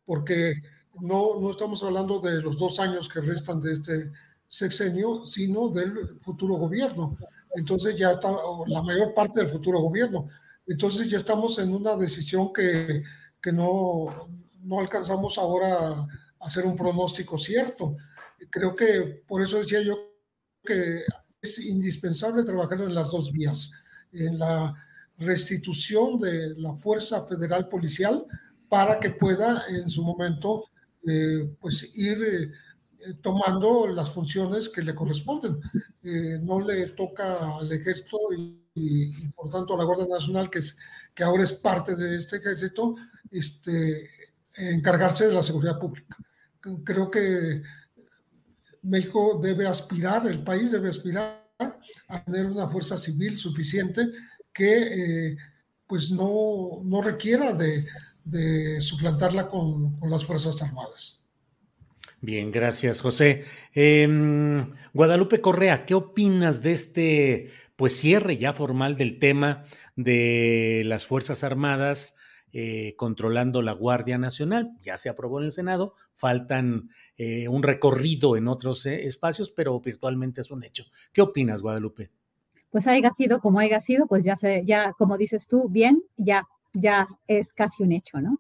[0.06, 0.62] porque
[1.02, 4.12] no, no estamos hablando de los dos años que restan de este
[4.48, 7.18] sexenio, sino del futuro gobierno.
[7.56, 8.32] Entonces ya está
[8.68, 10.30] la mayor parte del futuro gobierno.
[10.68, 13.04] Entonces ya estamos en una decisión que,
[13.42, 14.06] que no,
[14.62, 16.08] no alcanzamos ahora a
[16.40, 17.98] hacer un pronóstico cierto.
[18.50, 19.98] Creo que por eso decía yo
[20.64, 21.02] que
[21.42, 23.72] es indispensable trabajar en las dos vías,
[24.14, 24.74] en la
[25.18, 28.26] restitución de la fuerza federal policial
[28.68, 30.66] para que pueda en su momento
[31.08, 32.52] eh, pues ir eh,
[33.00, 35.60] eh, tomando las funciones que le corresponden.
[36.44, 38.18] no le toca al ejército
[38.76, 40.78] y, por tanto a la Guardia Nacional, que, es,
[41.14, 42.96] que ahora es parte de este ejército,
[43.30, 44.10] este,
[44.56, 46.18] encargarse de la seguridad pública.
[46.84, 47.62] Creo que
[48.84, 51.41] México debe aspirar, el país debe aspirar
[52.08, 54.08] a tener una fuerza civil suficiente
[54.54, 55.36] que
[55.88, 57.86] pues no, no requiera de,
[58.24, 61.24] de suplantarla con, las Fuerzas Armadas.
[62.22, 63.46] Bien, gracias, José.
[63.74, 64.58] Em,
[64.94, 71.44] Guadalupe Correa, ¿qué opinas de este pues cierre ya formal del tema de las Fuerzas
[71.44, 72.16] Armadas
[72.54, 74.72] eh, controlando la Guardia Nacional?
[74.82, 79.80] Ya se aprobó en el Senado, faltan eh, un recorrido en otros eh, espacios, pero
[79.80, 80.86] virtualmente es un hecho.
[81.14, 82.12] ¿Qué opinas, Guadalupe?
[82.70, 86.46] Pues haya sido como haya sido, pues ya se, ya como dices tú, bien, ya
[86.74, 88.40] ya es casi un hecho, ¿no?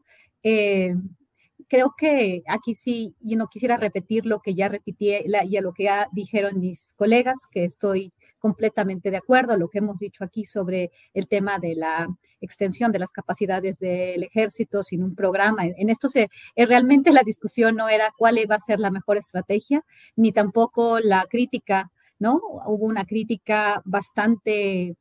[1.71, 5.71] Creo que aquí sí, yo no quisiera repetir lo que ya repetí y a lo
[5.73, 10.43] que ya dijeron mis colegas, que estoy completamente de acuerdo lo que hemos dicho aquí
[10.43, 12.09] sobre el tema de la
[12.41, 15.65] extensión de las capacidades del ejército sin un programa.
[15.65, 19.17] En esto se, eh, realmente la discusión no era cuál iba a ser la mejor
[19.17, 19.83] estrategia,
[20.15, 22.41] ni tampoco la crítica, ¿no?
[22.65, 24.95] Hubo una crítica bastante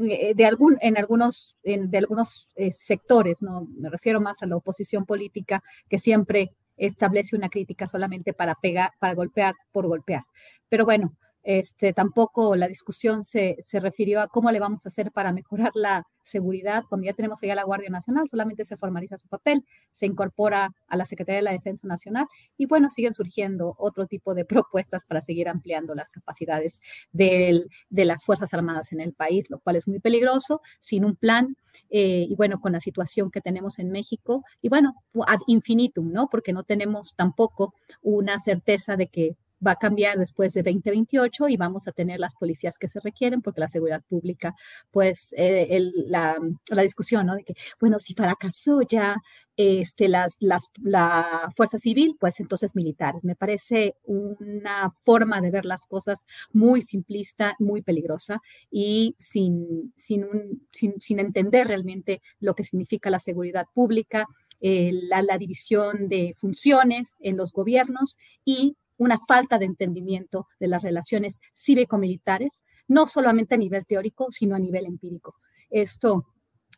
[0.00, 3.66] eh, de algún, en algunos, de algunos eh, sectores, ¿no?
[3.76, 8.92] Me refiero más a la oposición política que siempre establece una crítica solamente para pegar,
[8.98, 10.24] para golpear por golpear.
[10.68, 15.12] Pero bueno, este, tampoco la discusión se, se, refirió a cómo le vamos a hacer
[15.12, 19.28] para mejorar la seguridad cuando ya tenemos allá la Guardia Nacional, solamente se formaliza su
[19.28, 22.26] papel, se incorpora a la Secretaría de la Defensa Nacional
[22.56, 26.80] y bueno, siguen surgiendo otro tipo de propuestas para seguir ampliando las capacidades
[27.12, 31.56] de las Fuerzas Armadas en el país, lo cual es muy peligroso, sin un plan
[31.90, 34.94] eh, y bueno, con la situación que tenemos en México y bueno,
[35.26, 36.28] ad infinitum, ¿no?
[36.28, 41.56] Porque no tenemos tampoco una certeza de que va a cambiar después de 2028 y
[41.56, 44.54] vamos a tener las policías que se requieren porque la seguridad pública,
[44.90, 46.36] pues eh, la,
[46.70, 47.36] la, discusión, ¿no?
[47.36, 49.16] De que, bueno, si fracasó ya
[49.56, 53.22] este, las, las, la fuerza civil, pues entonces militares.
[53.24, 60.24] Me parece una forma de ver las cosas muy simplista, muy peligrosa y sin, sin,
[60.24, 64.26] un, sin, sin entender realmente lo que significa la seguridad pública,
[64.60, 70.68] eh, la, la división de funciones en los gobiernos y una falta de entendimiento de
[70.68, 75.36] las relaciones cívico-militares, no solamente a nivel teórico, sino a nivel empírico.
[75.70, 76.26] Esto,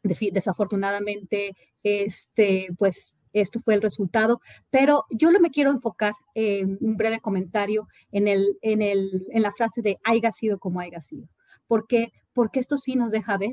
[0.02, 1.52] desafortunadamente,
[1.83, 7.20] este, pues esto fue el resultado, pero yo lo me quiero enfocar en un breve
[7.20, 11.29] comentario en, el, en, el, en la frase de haya sido como haya sido.
[11.66, 12.12] ¿Por qué?
[12.33, 13.52] Porque esto sí nos deja ver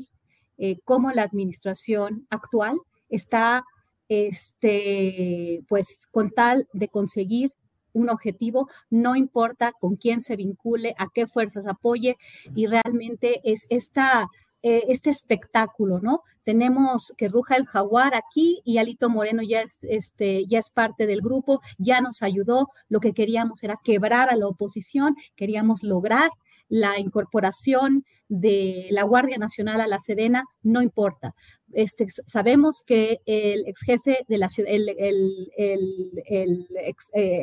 [0.57, 2.77] eh, cómo la administración actual
[3.09, 3.63] está,
[4.07, 7.51] este, pues, con tal de conseguir
[7.93, 12.17] un objetivo, no importa con quién se vincule, a qué fuerzas apoye,
[12.55, 14.27] y realmente es esta,
[14.61, 16.21] eh, este espectáculo, ¿no?
[16.43, 21.07] Tenemos que ruja el jaguar aquí y Alito Moreno ya es, este, ya es parte
[21.07, 26.29] del grupo, ya nos ayudó, lo que queríamos era quebrar a la oposición, queríamos lograr
[26.67, 31.35] la incorporación de la Guardia Nacional a la Sedena, no importa.
[31.73, 34.65] Este, sabemos que el ex jefe de la ex, eh,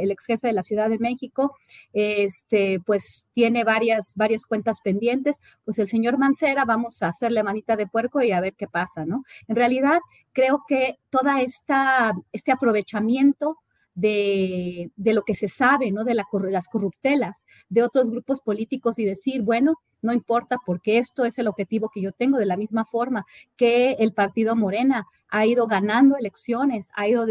[0.02, 1.56] el, ex, jefe de la Ciudad de México,
[1.92, 7.76] este, pues tiene varias, varias cuentas pendientes, pues el señor Mancera, vamos a hacerle manita
[7.76, 9.24] de puerco y a ver qué pasa, ¿no?
[9.48, 10.00] En realidad,
[10.32, 13.58] creo que toda esta, este aprovechamiento
[13.94, 16.04] de, de, lo que se sabe, ¿no?
[16.04, 21.24] De la, las corruptelas de otros grupos políticos y decir, bueno, no importa porque esto
[21.24, 23.26] es el objetivo que yo tengo, de la misma forma
[23.56, 27.26] que el partido Morena ha ido ganando elecciones, ha ido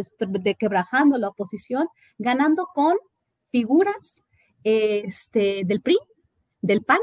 [0.58, 2.96] quebrajando la oposición, ganando con
[3.52, 4.24] figuras
[4.64, 5.98] este, del PRI,
[6.62, 7.00] del PAN,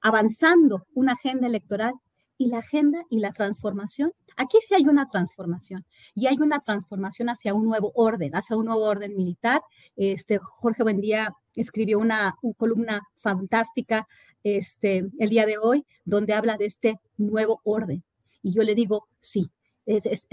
[0.00, 1.94] avanzando una agenda electoral
[2.38, 4.12] y la agenda y la transformación.
[4.36, 8.66] Aquí sí hay una transformación y hay una transformación hacia un nuevo orden, hacia un
[8.66, 9.62] nuevo orden militar.
[9.96, 14.06] Este, Jorge Buendía escribió una, columna fantástica
[14.42, 18.02] este, el día de hoy, donde habla de este nuevo orden.
[18.42, 19.50] Y yo le digo, sí,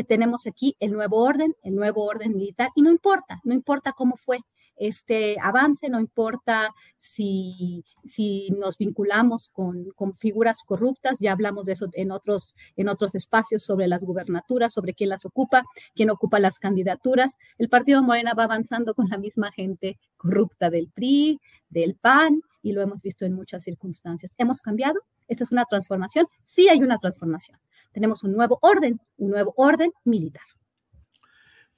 [0.08, 4.18] tenemos aquí el nuevo orden, el nuevo orden militar, y no importa, no importa cómo
[4.18, 4.40] fue
[4.82, 11.74] este avance, no importa si, si nos vinculamos con, con, figuras corruptas, ya hablamos de
[11.74, 15.64] eso en otros, en otros espacios sobre las gubernaturas, sobre quién las ocupa,
[15.94, 17.38] quién ocupa las candidaturas.
[17.60, 21.40] El Partido Morena va avanzando con la misma gente corrupta del PRI,
[21.70, 24.34] del PAN, y lo hemos visto en muchas circunstancias.
[24.40, 25.00] ¿Hemos cambiado?
[25.28, 26.26] ¿Esta es una transformación?
[26.46, 27.60] Sí hay una transformación.
[27.92, 30.44] Tenemos un nuevo orden, un nuevo orden militar.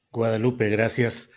[0.09, 1.33] Guadalupe, gracias.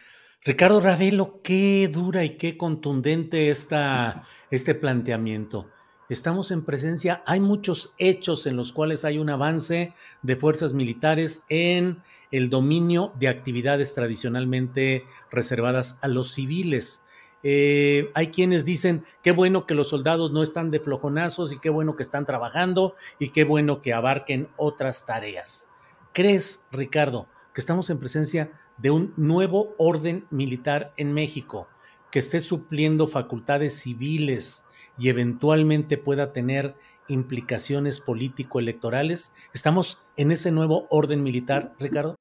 [0.46, 5.68] Ricardo Ravelo, qué dura y qué contundente está este planteamiento.
[6.08, 11.44] Estamos en presencia, hay muchos hechos en los cuales hay un avance de fuerzas militares
[11.48, 17.02] en el dominio de actividades tradicionalmente reservadas a los civiles.
[17.42, 21.70] Eh, hay quienes dicen, qué bueno que los soldados no están de flojonazos y qué
[21.70, 25.72] bueno que están trabajando y qué bueno que abarquen otras tareas.
[26.12, 31.68] ¿Crees, Ricardo, que estamos en presencia de un nuevo orden militar en México
[32.10, 34.64] que esté supliendo facultades civiles
[34.98, 36.74] y eventualmente pueda tener
[37.08, 39.34] implicaciones político-electorales?
[39.54, 42.16] ¿Estamos en ese nuevo orden militar, Ricardo?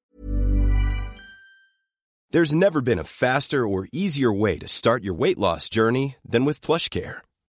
[2.30, 6.44] There's never been a faster or easier way to start your weight loss journey than
[6.44, 7.25] with PlushCare.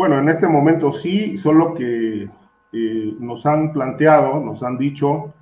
[0.00, 2.26] Bueno, en este momento sí, solo que
[2.72, 5.34] eh, nos han planteado, nos han dicho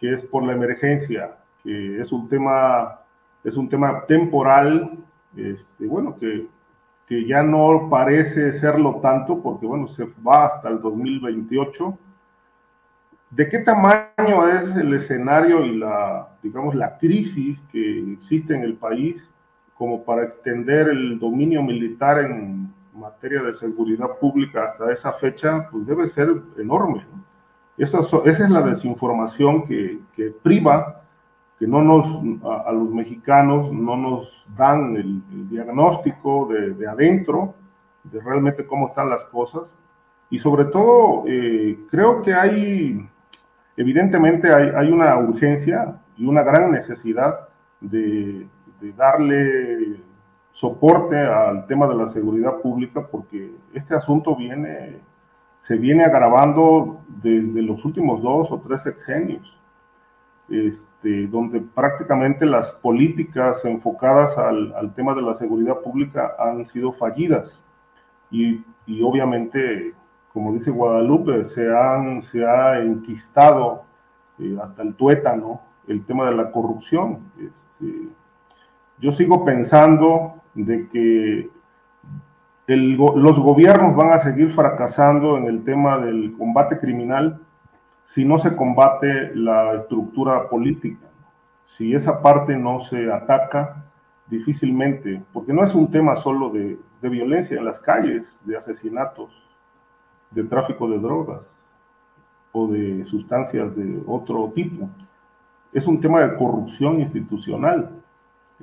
[0.00, 3.00] que es por la emergencia, que es un tema,
[3.44, 5.00] es un tema temporal,
[5.36, 6.46] este, bueno, que,
[7.06, 11.98] que ya no parece serlo tanto, porque bueno, se va hasta el 2028.
[13.32, 18.76] ¿De qué tamaño es el escenario y la, digamos, la crisis que existe en el
[18.76, 19.30] país
[19.74, 22.74] como para extender el dominio militar en
[23.06, 26.28] materia de seguridad pública hasta esa fecha, pues debe ser
[26.58, 27.06] enorme.
[27.78, 31.02] Esa, esa es la desinformación que, que priva,
[31.58, 32.06] que no nos,
[32.66, 37.54] a, los mexicanos no nos dan el, diagnóstico de, de, adentro,
[38.04, 39.62] de realmente cómo están las cosas.
[40.28, 43.08] Y sobre todo, eh, creo que hay,
[43.76, 47.48] evidentemente hay, hay, una urgencia y una gran necesidad
[47.80, 48.48] de,
[48.80, 50.00] de darle
[50.56, 55.00] soporte al tema de la seguridad pública porque este asunto viene,
[55.60, 59.54] se viene agravando desde los últimos dos o tres sexenios,
[60.48, 66.92] este, donde prácticamente las políticas enfocadas al, al, tema de la seguridad pública han sido
[66.92, 67.60] fallidas
[68.30, 69.92] y, y, obviamente,
[70.32, 73.84] como dice Guadalupe, se, han, se ha enquistado
[74.38, 77.30] eh, hasta el tuétano el tema de la corrupción.
[77.38, 78.08] Este,
[78.98, 81.50] yo sigo pensando de que
[82.66, 87.40] los gobiernos van a seguir fracasando en el tema del combate criminal
[88.06, 91.06] si no se combate la estructura política.
[91.66, 93.84] Si esa parte no se ataca,
[94.28, 96.78] difícilmente, porque no es un tema solo de
[97.08, 99.30] violencia en las calles, de asesinatos,
[100.30, 101.40] de tráfico de drogas
[102.50, 104.88] o de sustancias de otro tipo.
[105.72, 107.90] Es un tema de corrupción institucional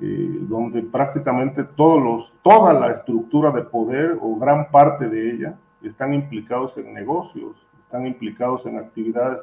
[0.00, 5.58] eh, donde prácticamente todos los, toda la estructura de poder o gran parte de ella
[5.82, 9.40] están implicados en negocios, están implicados en actividades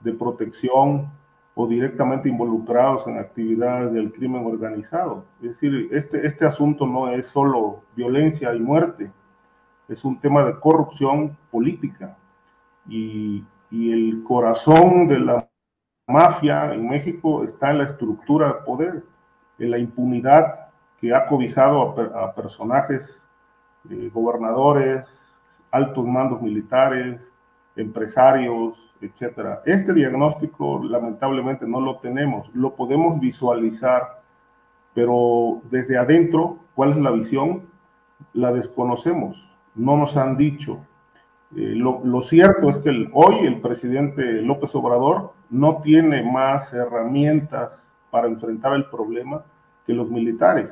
[0.00, 1.10] de protección
[1.54, 5.26] o directamente involucrados en actividades del crimen organizado.
[5.42, 9.10] Es decir, este, este asunto no es solo violencia y muerte,
[9.88, 12.16] es un tema de corrupción política.
[12.88, 15.48] Y, y el corazón de la
[16.06, 19.11] mafia en México está en la estructura de poder
[19.68, 20.68] la impunidad
[21.00, 23.18] que ha cobijado a, personajes,
[23.90, 25.04] eh, gobernadores,
[25.70, 27.20] altos mandos militares,
[27.74, 29.62] empresarios, etcétera.
[29.66, 34.22] Este diagnóstico lamentablemente no lo tenemos, lo podemos visualizar,
[34.94, 37.64] pero desde adentro, ¿cuál es la visión?
[38.32, 39.36] La desconocemos,
[39.74, 40.78] no nos han dicho.
[41.56, 47.72] Eh, lo, cierto es que hoy el presidente López Obrador no tiene más herramientas
[48.10, 49.42] para enfrentar el problema
[49.86, 50.70] que los militares.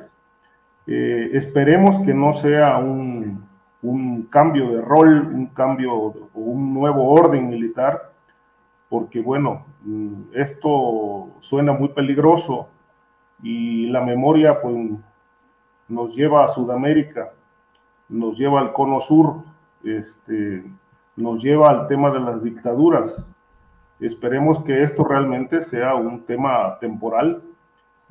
[0.87, 3.45] Eh, esperemos que no sea un,
[3.81, 8.11] un, cambio de rol, un cambio o un nuevo orden militar,
[8.89, 12.67] porque bueno, mm, esto suena muy peligroso
[13.43, 14.75] y la memoria pues
[15.87, 17.31] nos lleva a Sudamérica,
[18.09, 19.43] nos lleva al cono sur,
[19.83, 20.63] este,
[21.15, 23.13] nos lleva al tema de las dictaduras.
[23.99, 27.43] Esperemos que esto realmente sea un tema temporal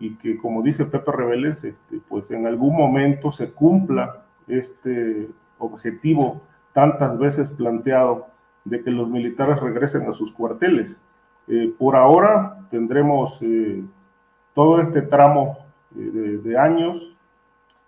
[0.01, 5.29] y que, como dice Pepe Rebeles, este, pues en algún momento se cumpla este
[5.59, 6.41] objetivo
[6.73, 8.27] tantas veces planteado
[8.65, 10.97] de que los militares regresen a sus cuarteles.
[11.47, 13.85] Eh, por ahora tendremos eh,
[14.55, 15.59] todo este tramo
[15.95, 16.97] eh, de, de, años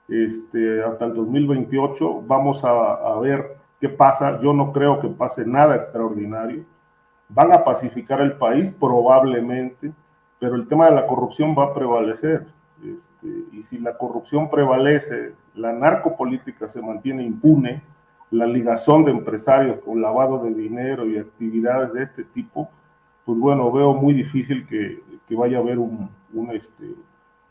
[0.08, 2.22] este, hasta el 2028.
[2.26, 4.40] Vamos a, a ver qué pasa.
[4.40, 6.64] Yo no creo que pase nada extraordinario
[7.34, 9.92] van a pacificar el país probablemente,
[10.42, 12.48] pero el tema de la corrupción va a prevalecer.
[12.84, 17.80] Este, y si la corrupción prevalece, la narcopolítica se mantiene impune,
[18.32, 22.68] la ligazón de empresarios con lavado de dinero y actividades de este tipo,
[23.24, 26.92] pues bueno, veo muy difícil que, que vaya a haber un, un, este,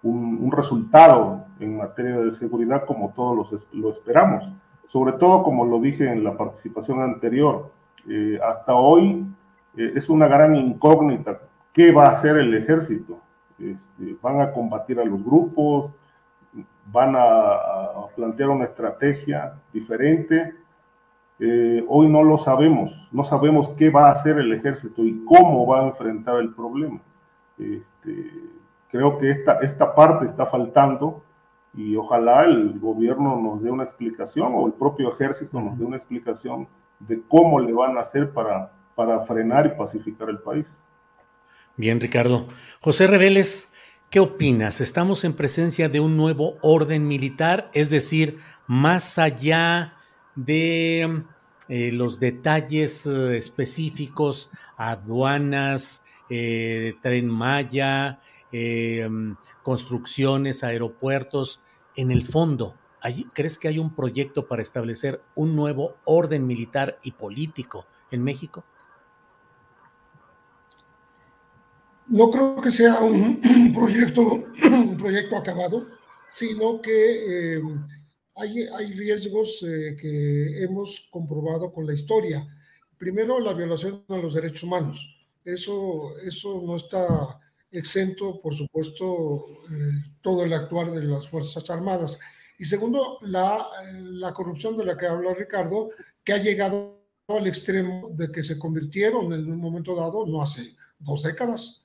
[0.04, 4.44] un, un, resultado en materia de seguridad como todos los, lo esperamos.
[4.88, 7.72] Sobre todo, como lo dije en la participación anterior,
[8.10, 9.26] eh, hasta hoy
[9.78, 11.40] eh, es una gran incógnita.
[11.74, 13.20] ¿Qué va a hacer el ejército?
[13.60, 15.92] Este, ¿Van a combatir a los grupos?
[16.92, 20.56] ¿Van a, a plantear una estrategia diferente?
[21.44, 25.66] Eh, hoy no lo sabemos, no sabemos qué va a hacer el ejército y cómo
[25.66, 27.00] va a enfrentar el problema.
[27.58, 28.32] Este,
[28.92, 31.24] creo que esta, esta parte está faltando
[31.74, 35.98] y ojalá el gobierno nos dé una explicación o el propio ejército nos dé una
[35.98, 36.68] explicación
[37.00, 40.68] de cómo le van a hacer para, para frenar y pacificar el país.
[41.78, 42.48] Bien, Ricardo.
[42.82, 43.72] José Reveles,
[44.10, 44.82] ¿qué opinas?
[44.82, 47.72] ¿Estamos en presencia de un nuevo orden militar?
[47.74, 49.94] Es decir, más allá
[50.36, 51.24] de
[51.70, 58.20] eh, los detalles eh, específicos, aduanas, eh, tren Maya,
[59.64, 61.62] construcciones, aeropuertos,
[61.96, 62.76] en el fondo,
[63.32, 68.66] ¿crees que hay un proyecto para establecer un nuevo orden militar y político en México?
[72.12, 73.40] No creo que sea un,
[73.74, 74.22] proyecto,
[74.66, 75.88] un proyecto acabado,
[76.30, 77.62] sino que eh,
[78.36, 82.46] hay, hay, riesgos eh, que hemos comprobado con la historia.
[82.98, 85.16] Primero, la violación de los derechos humanos.
[85.46, 87.40] Eso, eso no está
[87.72, 92.20] exento, por supuesto, eh, todo el actuar de las Fuerzas Armadas.
[92.60, 95.92] Y segundo, la, la corrupción de la que habla Ricardo,
[96.26, 100.76] que ha llegado al extremo de que se convirtieron en un momento dado, no hace
[101.00, 101.82] dos décadas,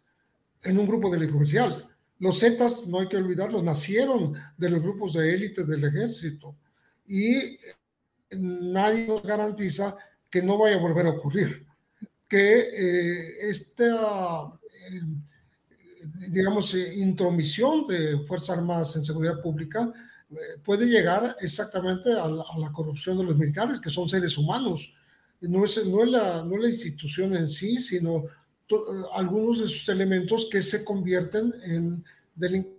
[0.62, 1.88] en un grupo delincuencial.
[2.18, 6.56] Los Zetas, no hay que olvidarlo, nacieron de los grupos de élite del ejército
[7.06, 7.58] y
[8.38, 9.96] nadie nos garantiza
[10.30, 11.66] que no vaya a volver a ocurrir.
[12.26, 14.52] Que eh, esta,
[14.90, 15.02] eh,
[16.28, 19.92] digamos, eh, intromisión de Fuerzas Armadas en seguridad pública
[20.64, 24.92] puede llegar exactamente a la, corrupción de los militares, que son seres humanos.
[25.40, 28.28] No es, no, es la, no es la institución en sí, sino eh,
[29.14, 32.04] algunos de sus elementos que se convierten en
[32.34, 32.76] delincuentes.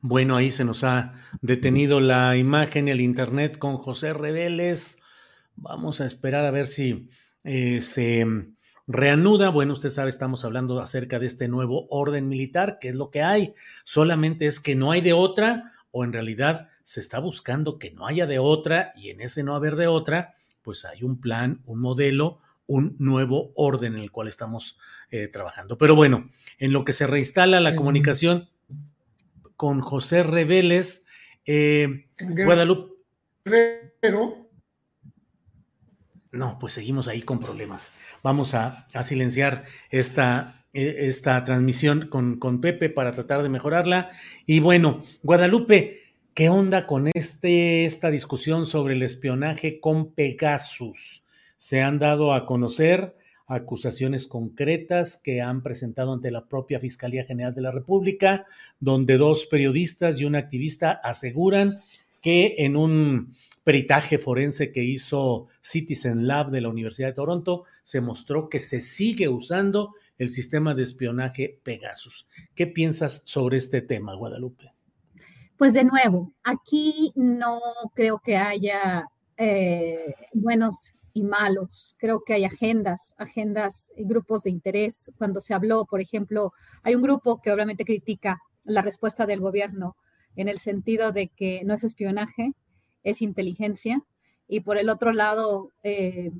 [0.00, 5.02] Bueno, ahí se nos ha detenido la imagen y el internet con José Reveles.
[5.56, 7.08] Vamos a esperar a ver si
[7.42, 8.24] eh, se
[8.86, 9.50] reanuda.
[9.50, 13.22] Bueno, usted sabe, estamos hablando acerca de este nuevo orden militar, que es lo que
[13.22, 13.52] hay.
[13.84, 18.06] Solamente es que no hay de otra o en realidad se está buscando que no
[18.06, 21.82] haya de otra y en ese no haber de otra, pues hay un plan, un
[21.82, 24.78] modelo, un nuevo orden en el cual estamos
[25.10, 25.76] eh, trabajando.
[25.76, 28.48] Pero bueno, en lo que se reinstala la comunicación
[29.54, 31.06] con José Reveles,
[31.44, 32.94] eh, Guadalupe.
[34.00, 34.48] Pero.
[36.32, 37.98] No, pues seguimos ahí con problemas.
[38.22, 44.08] Vamos a, silenciar esta, e, esta transmisión con, con Pepe para tratar de mejorarla.
[44.46, 46.07] Y bueno, Guadalupe,
[46.38, 51.24] ¿Qué onda con este, esta discusión sobre el espionaje con Pegasus?
[51.56, 53.16] Se han dado a conocer
[53.48, 58.44] acusaciones concretas que han presentado ante la propia Fiscalía General de la República,
[58.78, 61.80] donde dos periodistas y un activista aseguran
[62.22, 63.34] que en un
[63.64, 68.80] peritaje forense que hizo Citizen Lab de la Universidad de Toronto se mostró que se
[68.80, 72.28] sigue usando el sistema de espionaje Pegasus.
[72.54, 74.77] ¿Qué piensas sobre este tema, Guadalupe?
[75.58, 77.60] Pues de nuevo, aquí no
[77.92, 81.96] creo que haya eh, buenos y malos.
[81.98, 85.10] Creo que hay agendas, agendas, y grupos de interés.
[85.18, 86.52] Cuando se habló, por ejemplo,
[86.84, 89.96] hay un grupo que obviamente critica la respuesta del gobierno
[90.36, 92.52] en el sentido de que no es espionaje,
[93.02, 94.04] es inteligencia.
[94.46, 96.30] Y por el otro lado, eh,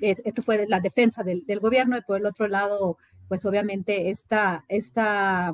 [0.00, 4.64] esto fue la defensa del, del, gobierno y por el otro lado, pues obviamente esta,
[4.68, 5.52] esta,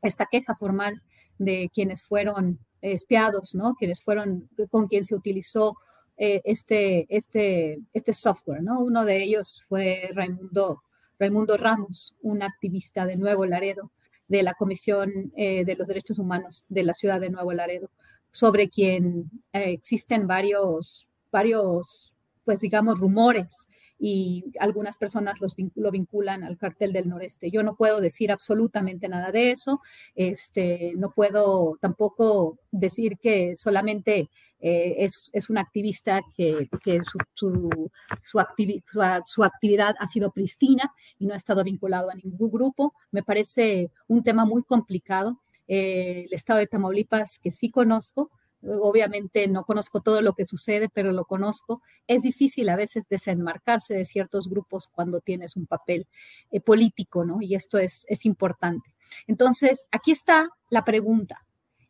[0.00, 1.02] esta queja formal
[1.40, 3.74] de quienes fueron espiados, ¿no?
[3.74, 5.76] Quienes fueron, con quien se utilizó
[6.16, 8.80] eh, este, este, este software, ¿no?
[8.80, 10.82] Uno de ellos fue Raimundo,
[11.18, 13.90] Raimundo Ramos, un activista de Nuevo Laredo,
[14.28, 17.90] de la Comisión eh, de los Derechos Humanos de la ciudad de Nuevo Laredo,
[18.30, 22.12] sobre quien eh, existen varios, varios,
[22.44, 23.66] pues digamos, rumores
[24.00, 27.50] y algunas personas los, lo vinculan al cartel del noreste.
[27.50, 29.80] Yo no puedo decir absolutamente nada de eso,
[30.14, 34.30] este, no puedo tampoco decir que solamente
[34.62, 37.90] eh, es, es, un activista que, que su, su,
[38.24, 42.94] su, actividad ha sido pristina y no ha estado vinculado a ningún grupo.
[43.10, 45.40] Me parece un tema muy complicado.
[45.66, 48.30] Eh, el estado de Tamaulipas, que sí conozco,
[48.62, 51.82] obviamente no conozco todo lo que sucede, pero lo conozco.
[52.06, 56.06] Es difícil a veces desenmarcarse de ciertos grupos cuando tienes un papel
[56.50, 57.38] eh, político, ¿no?
[57.40, 58.94] Y esto es, es importante.
[59.26, 61.46] Entonces, aquí está la pregunta.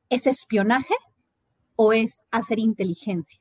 [0.08, 0.94] ¿Es espionaje
[1.76, 3.40] o es hacer inteligencia?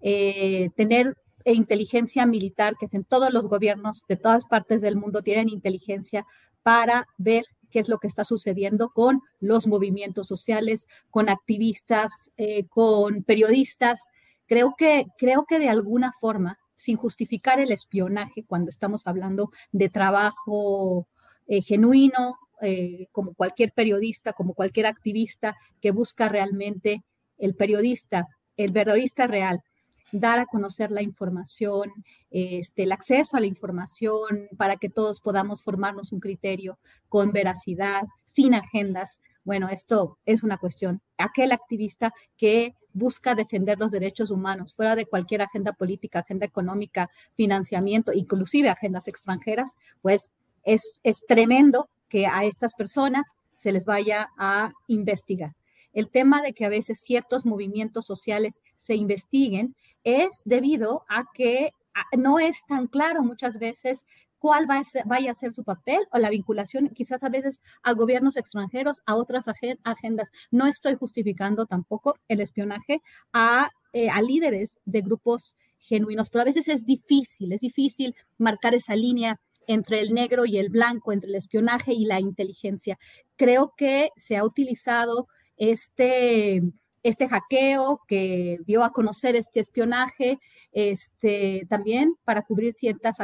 [0.00, 5.22] Eh, tener inteligencia militar, que es en todos los gobiernos de todas partes del mundo
[5.22, 6.26] tienen inteligencia
[6.62, 12.68] para ver qué es lo que está sucediendo con los movimientos sociales, con activistas, eh,
[12.68, 14.08] con periodistas.
[14.46, 19.88] Creo que, creo que de alguna forma, sin justificar el espionaje, cuando estamos hablando de
[19.88, 21.08] trabajo
[21.48, 27.02] eh, genuino, eh, como cualquier periodista, como cualquier activista que busca realmente
[27.38, 29.64] el periodista, el verdadista real,
[30.12, 31.90] dar a conocer la información,
[32.30, 38.02] este, el acceso a la información para que todos podamos formarnos un criterio con veracidad,
[38.24, 39.18] sin agendas.
[39.44, 41.00] Bueno, esto es una cuestión.
[41.18, 47.10] Aquel activista que busca defender los derechos humanos fuera de cualquier agenda política, agenda económica,
[47.34, 50.30] financiamiento, inclusive agendas extranjeras, pues
[50.62, 55.54] es, es tremendo que a estas personas se les vaya a investigar.
[55.92, 59.74] El tema de que a veces ciertos movimientos sociales se investiguen
[60.04, 61.72] es debido a que
[62.16, 64.06] no es tan claro muchas veces
[64.38, 67.60] cuál va a ser, vaya a ser su papel o la vinculación quizás a veces
[67.84, 69.46] a gobiernos extranjeros, a otras
[69.84, 70.32] agendas.
[70.50, 76.46] No estoy justificando tampoco el espionaje a, eh, a líderes de grupos genuinos, pero a
[76.46, 81.28] veces es difícil, es difícil marcar esa línea entre el negro y el blanco, entre
[81.28, 82.98] el espionaje y la inteligencia.
[83.36, 86.62] Creo que se ha utilizado este,
[87.02, 90.38] este hackeo que dio a conocer este espionaje,
[90.72, 93.16] este, también para cubrir ciertas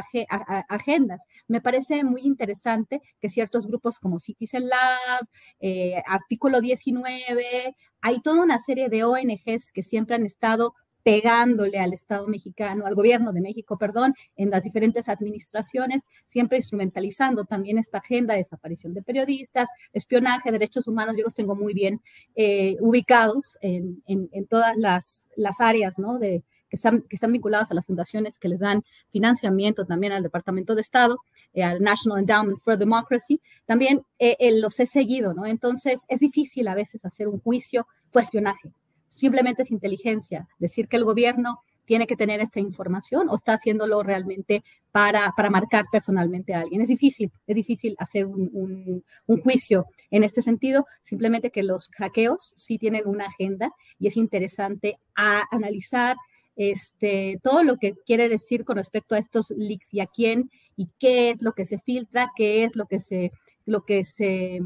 [0.68, 1.22] agendas.
[1.46, 5.26] Me parece muy interesante que ciertos grupos como Citizen Lab,
[5.60, 10.74] eh, Artículo 19, hay toda una serie de ONGs que siempre han estado
[11.08, 17.46] pegándole al Estado mexicano, al gobierno de México, perdón, en las diferentes administraciones, siempre instrumentalizando
[17.46, 22.02] también esta agenda de desaparición de periodistas, espionaje, derechos humanos, yo los tengo muy bien
[22.36, 24.02] eh, ubicados en,
[24.50, 25.30] todas las,
[25.60, 26.18] áreas, ¿no?
[26.18, 30.22] De, que están, que están vinculadas a las fundaciones que les dan financiamiento también al
[30.22, 31.16] Departamento de Estado,
[31.54, 35.46] eh, al National Endowment for Democracy, también eh, los he seguido, ¿no?
[35.46, 38.74] Entonces es difícil a veces hacer un juicio, fue espionaje,
[39.18, 40.48] simplemente es inteligencia.
[40.58, 44.62] Decir que el gobierno tiene que tener esta información o está haciéndolo realmente
[44.92, 46.82] para, para marcar personalmente a alguien.
[46.82, 52.52] Es difícil, es difícil hacer un, un, juicio en este sentido, simplemente que los hackeos
[52.56, 56.16] sí tienen una agenda y es interesante analizar
[56.56, 60.90] este, todo lo que quiere decir con respecto a estos leaks y a quién y
[60.98, 63.32] qué es lo que se filtra, qué es lo que se,
[63.64, 64.60] lo que se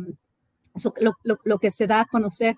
[1.44, 2.56] lo, que se da a conocer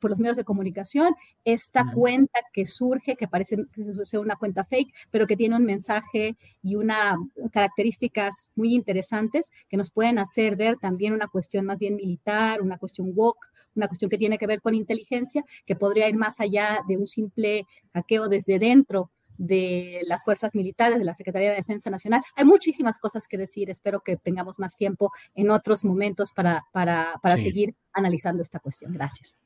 [0.00, 1.14] por los medios de comunicación,
[1.44, 3.56] esta cuenta que surge, que parece
[4.04, 7.16] ser una cuenta fake, pero que tiene un mensaje y unas
[7.52, 12.78] características muy interesantes que nos pueden hacer ver también una cuestión más bien militar, una
[12.78, 16.80] cuestión woke, una cuestión que tiene que ver con inteligencia, que podría ir más allá
[16.88, 21.90] de un simple hackeo desde dentro de las fuerzas militares, de la Secretaría de Defensa
[21.90, 22.22] Nacional.
[22.36, 23.70] Hay muchísimas cosas que decir.
[23.70, 28.92] Espero que tengamos más tiempo en otros momentos para, para, para seguir analizando esta cuestión.
[28.92, 29.40] Gracias.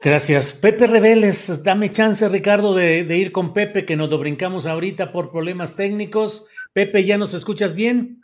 [0.00, 0.52] Gracias.
[0.52, 5.12] Pepe Reveles, dame chance, Ricardo, de, de, ir con Pepe, que nos lo brincamos ahorita
[5.12, 6.46] por problemas técnicos.
[6.72, 8.20] Pepe, ¿ya nos escuchas bien?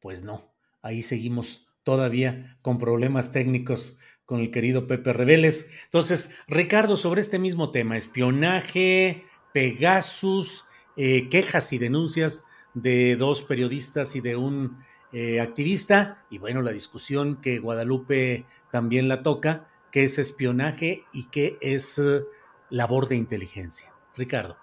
[0.00, 5.70] Pues no, ahí seguimos todavía con problemas técnicos con el querido Pepe Reveles.
[5.84, 10.64] Entonces, Ricardo, sobre este mismo tema, espionaje, Pegasus,
[10.96, 14.78] eh, quejas y denuncias de dos periodistas y de un
[15.12, 21.28] eh, activista, y bueno, la discusión que Guadalupe también la toca, qué es espionaje y
[21.28, 22.22] qué es eh,
[22.70, 23.92] labor de inteligencia.
[24.16, 24.56] Ricardo.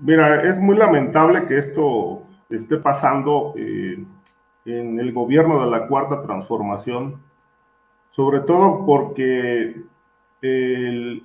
[0.00, 3.54] Mira, es muy lamentable que esto esté pasando
[4.64, 7.20] en el gobierno de la Cuarta Transformación,
[8.10, 9.82] sobre todo porque
[10.42, 11.24] el,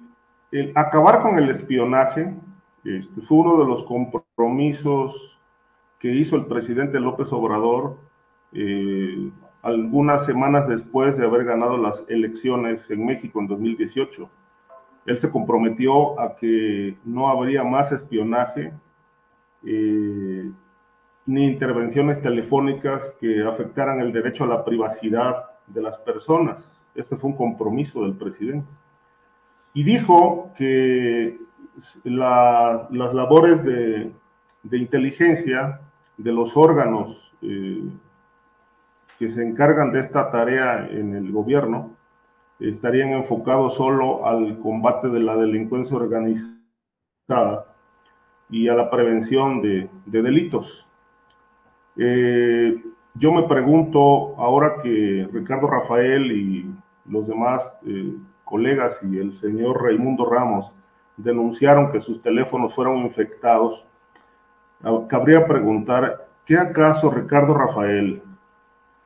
[0.76, 2.34] acabar con el espionaje
[2.84, 5.16] este, fue uno de los compromisos
[6.00, 7.98] que hizo el presidente López Obrador
[8.54, 9.32] eh,
[9.64, 14.30] algunas semanas después de haber ganado las elecciones en México en 2018.
[15.08, 18.72] Él se comprometió a que no habría más espionaje
[19.66, 20.52] eh,
[21.26, 26.70] ni intervenciones telefónicas que afectaran el derecho a la privacidad de las personas.
[26.94, 28.68] Este fue un compromiso del presidente.
[29.74, 31.38] Y dijo que
[32.04, 34.12] las labores de,
[34.72, 35.82] inteligencia
[36.18, 37.84] de los órganos eh,
[39.20, 41.92] que se encargan de esta tarea en el gobierno
[42.60, 46.56] estarían enfocados solo al combate de la delincuencia organizada
[48.50, 50.85] y a la prevención de delitos.
[51.98, 52.84] Eh,
[53.14, 56.70] yo me pregunto, ahora que Ricardo Rafael y
[57.06, 60.72] los demás eh, colegas y el señor Raimundo Ramos
[61.18, 63.86] denunciaron que sus teléfonos fueron infectados,
[65.08, 68.22] cabría preguntar, ¿qué acaso Ricardo Rafael,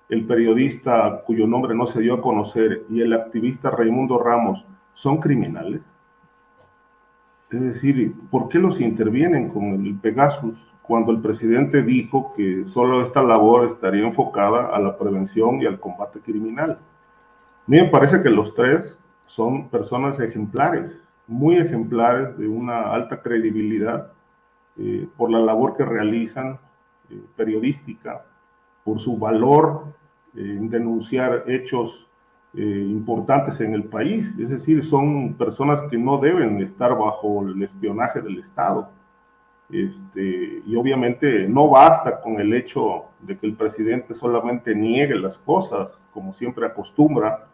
[0.10, 4.66] el periodista cuyo nombre no se dio a conocer, y el activista Raimundo Ramos
[4.96, 5.82] son criminales?
[7.52, 10.58] Es decir, ¿por qué los intervienen con el Pegasus
[10.90, 15.80] cuando el presidente dijo que solo esta labor estaría enfocada a la prevención y al
[15.80, 16.72] combate criminal?
[16.72, 20.92] A mí me parece que los tres son personas ejemplares,
[21.28, 24.12] muy ejemplares de una alta credibilidad
[24.80, 26.58] eh, por la labor que realizan
[27.12, 28.26] eh, periodística,
[28.84, 29.84] por su valor
[30.36, 32.08] eh, en denunciar hechos
[32.52, 34.34] importantes en el país.
[34.40, 38.90] Es decir, son personas que no deben estar bajo el espionaje del Estado.
[39.72, 45.38] Este, y obviamente no basta con el hecho de que el presidente solamente niegue las
[45.38, 47.48] cosas, como siempre acostumbra,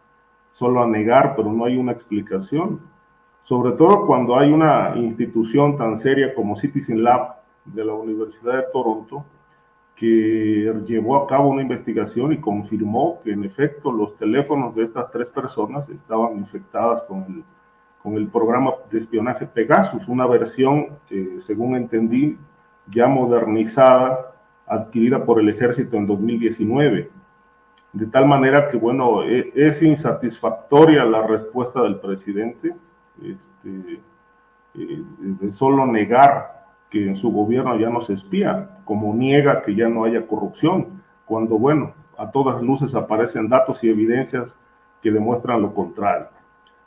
[0.52, 2.80] solo a negar, pero no hay una explicación.
[3.44, 7.36] Sobre todo cuando hay una institución tan seria como Citizen Lab
[7.66, 9.24] de la Universidad de Toronto,
[9.94, 15.10] que llevó a cabo una investigación y confirmó que en efecto los teléfonos de estas
[15.10, 17.44] tres personas estaban infectadas con el,
[18.06, 22.38] con el programa de espionaje Pegasus, una versión que, según entendí,
[22.86, 24.32] ya modernizada,
[24.64, 27.10] adquirida por el ejército en 2019.
[27.92, 32.76] De tal manera que, bueno, e, es insatisfactoria la respuesta del presidente
[33.20, 34.00] este,
[34.74, 39.74] eh, de solo negar que en su gobierno ya no se espía, como niega que
[39.74, 44.54] ya no haya corrupción, cuando, bueno, a todas luces aparecen datos y evidencias
[45.02, 46.35] que demuestran lo contrario.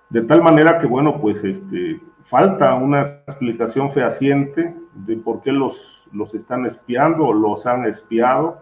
[0.09, 5.75] De tal manera que, bueno, pues este, falta una explicación fehaciente de por qué los,
[6.11, 8.61] los están espiando o los han espiado,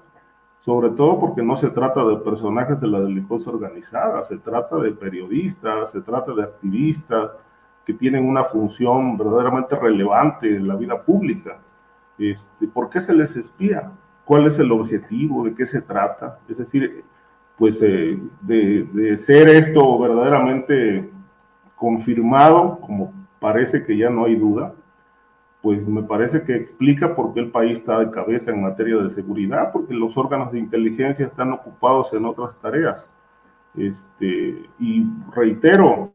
[0.60, 4.92] sobre todo porque no se trata de personajes de la delincuencia organizada, se trata de
[4.92, 7.32] periodistas, se trata de activistas,
[7.88, 11.58] que tienen una función verdaderamente relevante en la vida pública.
[12.20, 13.90] Este, ¿Por qué se les espía?
[14.26, 15.46] ¿Cuál es el objetivo?
[15.46, 16.38] ¿De qué se trata?
[16.50, 17.06] Es decir,
[17.58, 21.10] pues eh, de, de, ser esto verdaderamente
[21.78, 24.74] confirmado, como parece que ya no hay duda,
[25.62, 29.10] pues me parece que explica por qué el país está de cabeza en materia de
[29.12, 33.10] seguridad, porque los órganos de inteligencia están ocupados en otras tareas.
[33.76, 36.14] Este, y reitero,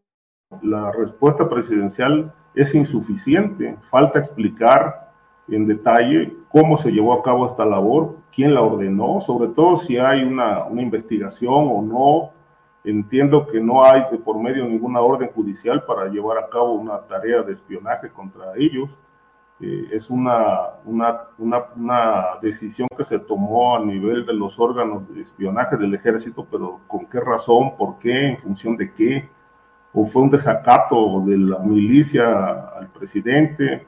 [0.60, 3.76] la respuesta presidencial es insuficiente.
[3.90, 5.12] Falta explicar
[5.48, 9.96] en detalle cómo se llevó a cabo esta labor, quién la ordenó, sobre todo si
[9.96, 12.41] hay una, investigación o no.
[12.84, 16.98] Entiendo que no hay de por medio ninguna orden judicial para llevar a cabo una
[17.00, 18.90] tarea de espionaje contra ellos.
[19.60, 25.22] Eh, es una, una, una, decisión que se tomó a nivel de los órganos de
[25.22, 27.76] espionaje del ejército, pero ¿con qué razón?
[27.76, 28.30] ¿Por qué?
[28.30, 29.28] ¿En función de qué?
[29.92, 33.86] o fue un desacato de la milicia al presidente.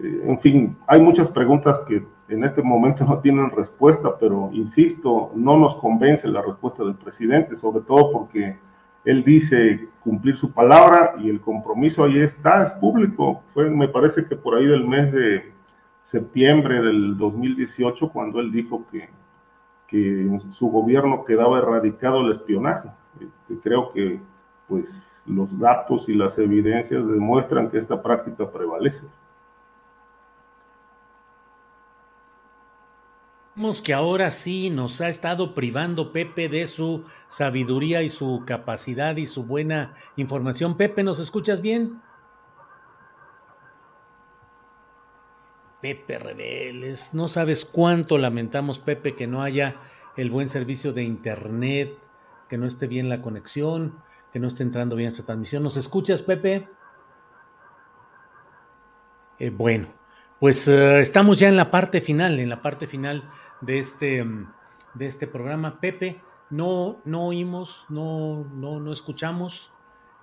[0.00, 5.32] Eh, en fin, hay muchas preguntas que en este momento no tienen respuesta, pero insisto,
[5.34, 8.58] no nos convence la respuesta del presidente, sobre todo porque
[9.04, 13.42] él dice cumplir su palabra y el compromiso ahí está, es público.
[13.54, 15.52] Fue, me parece que por ahí del mes de
[16.04, 19.08] septiembre del 2018, cuando él dijo que,
[19.86, 22.90] que en su gobierno quedaba erradicado el espionaje.
[23.20, 24.20] Este, creo que
[24.68, 24.86] pues
[25.26, 29.04] los datos y las evidencias demuestran que esta práctica prevalece.
[33.84, 39.26] Que ahora sí nos ha estado privando Pepe de su sabiduría y su capacidad y
[39.26, 40.76] su buena información.
[40.76, 42.00] Pepe, ¿nos escuchas bien?
[45.82, 49.76] Pepe Reveles, no sabes cuánto lamentamos, Pepe, que no haya
[50.16, 51.96] el buen servicio de internet,
[52.48, 54.02] que no esté bien la conexión
[54.32, 55.62] que no esté entrando bien su transmisión.
[55.62, 56.68] ¿Nos escuchas, Pepe?
[59.38, 59.88] Eh, bueno,
[60.40, 63.28] pues eh, estamos ya en la parte final, en la parte final
[63.60, 64.24] de este,
[64.94, 65.80] de este programa.
[65.80, 69.72] Pepe, no, no oímos, no, no, no escuchamos.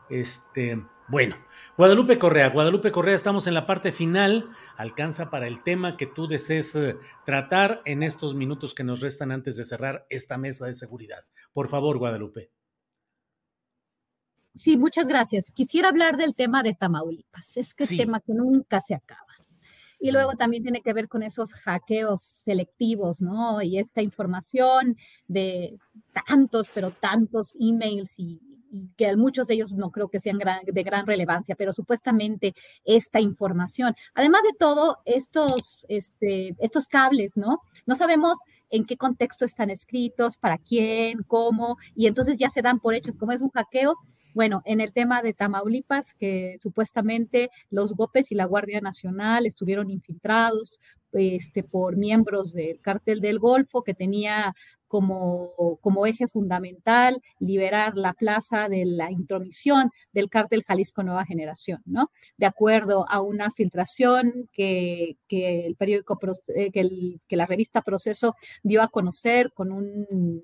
[0.09, 1.35] Este, bueno,
[1.77, 4.49] Guadalupe Correa, Guadalupe Correa, estamos en la parte final.
[4.75, 9.31] Alcanza para el tema que tú desees eh, tratar en estos minutos que nos restan
[9.31, 11.25] antes de cerrar esta mesa de seguridad.
[11.53, 12.51] Por favor, Guadalupe.
[14.55, 15.51] Sí, muchas gracias.
[15.51, 17.57] Quisiera hablar del tema de Tamaulipas.
[17.57, 19.24] Es que es tema que nunca se acaba.
[20.05, 23.63] Y luego también tiene que ver con esos hackeos selectivos, ¿no?
[23.63, 24.97] Y esta información
[25.27, 25.79] de
[26.27, 28.39] tantos, pero tantos emails y,
[28.97, 32.53] que muchos de ellos no creo que sean de gran relevancia, pero supuestamente
[32.83, 33.95] esta información.
[34.13, 37.61] Además de todo, estos, este, estos cables, ¿no?
[37.87, 38.37] No sabemos
[38.69, 43.17] en qué contexto están escritos, para quién, cómo, y entonces ya se dan por hecho,
[43.17, 43.95] como es un hackeo,
[44.35, 49.89] bueno, en el tema de Tamaulipas, que supuestamente los GOPES y la Guardia Nacional estuvieron
[49.89, 50.81] infiltrados
[51.13, 54.53] este, por miembros del cártel del Golfo, que tenía
[54.87, 61.81] como, como eje fundamental liberar la plaza de la intromisión del cártel Jalisco Nueva Generación,
[61.85, 62.11] ¿no?
[62.37, 66.19] De acuerdo a una filtración que, que el periódico,
[66.55, 70.43] eh, que, que, la revista Proceso dio a conocer con un,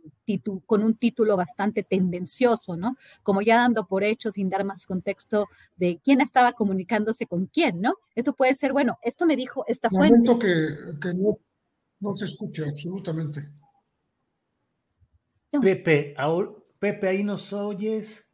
[0.65, 2.97] con un título bastante tendencioso, ¿no?
[3.23, 7.81] Como ya dando por hecho, sin dar más contexto de quién estaba comunicándose con quién,
[7.81, 7.93] ¿no?
[8.15, 10.37] Esto puede ser, bueno, esto me dijo esta fuente.
[10.39, 11.31] que, que no,
[11.99, 13.47] no se escucha absolutamente.
[15.59, 16.15] Pepe,
[16.79, 18.31] Pepe, ahí nos oyes.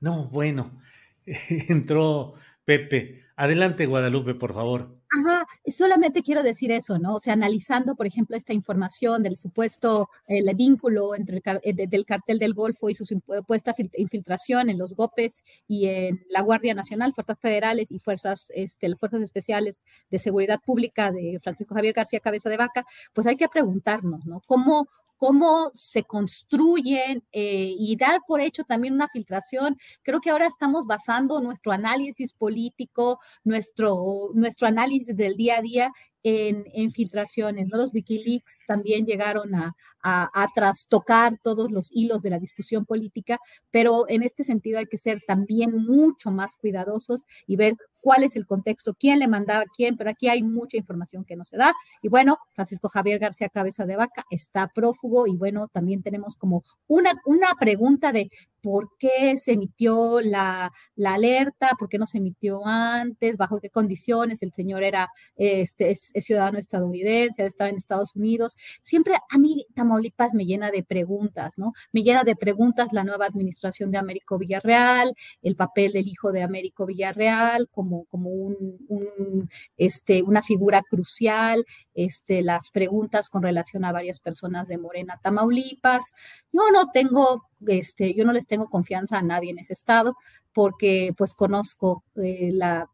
[0.00, 0.78] No, bueno,
[1.68, 3.24] entró Pepe.
[3.36, 4.98] Adelante, Guadalupe, por favor.
[5.10, 7.14] Ajá, solamente quiero decir eso, ¿no?
[7.14, 12.04] O sea, analizando, por ejemplo, esta información del supuesto el vínculo entre el eh, del
[12.04, 17.14] cartel del Golfo y su supuesta infiltración en los GOPES y en la Guardia Nacional,
[17.14, 22.20] Fuerzas Federales y Fuerzas, este, las Fuerzas Especiales de Seguridad Pública de Francisco Javier García
[22.20, 24.42] Cabeza de Vaca, pues hay que preguntarnos, ¿no?
[24.46, 24.88] ¿Cómo,
[25.18, 29.76] cómo se construyen eh, y dar por hecho también una filtración.
[30.02, 35.92] Creo que ahora estamos basando nuestro análisis político, nuestro, nuestro análisis del día a día
[36.22, 37.78] en, filtraciones, ¿no?
[37.78, 43.38] Los Wikileaks también llegaron a, a, trastocar todos los hilos de la discusión política,
[43.70, 47.74] pero en este sentido hay que ser también mucho más cuidadosos y ver
[48.08, 51.36] cuál es el contexto, quién le mandaba a quién, pero aquí hay mucha información que
[51.36, 51.74] no se da.
[52.00, 56.64] Y bueno, Francisco Javier García Cabeza de Vaca está prófugo y bueno, también tenemos como
[56.86, 58.30] una, una pregunta de
[58.62, 60.72] por qué se emitió la,
[61.04, 66.12] alerta, por qué no se emitió antes, bajo qué condiciones el señor era este, es,
[66.20, 68.56] ciudadano estadounidense, estaba en Estados Unidos.
[68.82, 71.72] Siempre a mí Tamaulipas me llena de preguntas, ¿no?
[71.92, 76.42] Me llena de preguntas la nueva administración de Américo Villarreal, el papel del hijo de
[76.42, 81.64] Américo Villarreal como, como un, este, una figura crucial,
[81.98, 86.12] este, las preguntas con relación a varias personas de Morena Tamaulipas.
[86.52, 90.16] Yo no tengo este, yo no les tengo confianza a nadie en ese estado
[90.52, 92.88] porque pues conozco eh, la,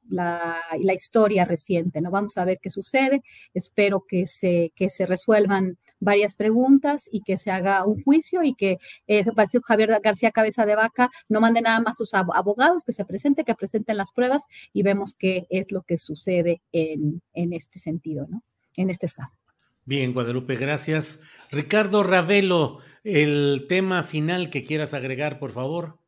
[0.95, 2.11] historia reciente, ¿no?
[2.11, 3.23] Vamos a ver qué sucede,
[3.55, 8.55] espero que se, que se resuelvan varias preguntas y que se haga un juicio y
[8.55, 9.25] que eh,
[9.65, 13.45] Javier García Cabeza de Vaca no mande nada más a sus abogados, que se presente,
[13.45, 18.27] que presenten las pruebas y vemos qué es lo que sucede en, en este sentido,
[18.29, 18.43] ¿no?
[18.77, 19.31] En este estado.
[19.85, 21.23] Bien, Guadalupe, gracias.
[21.53, 25.99] Ricardo Ravelo, el tema final que quieras agregar, por favor.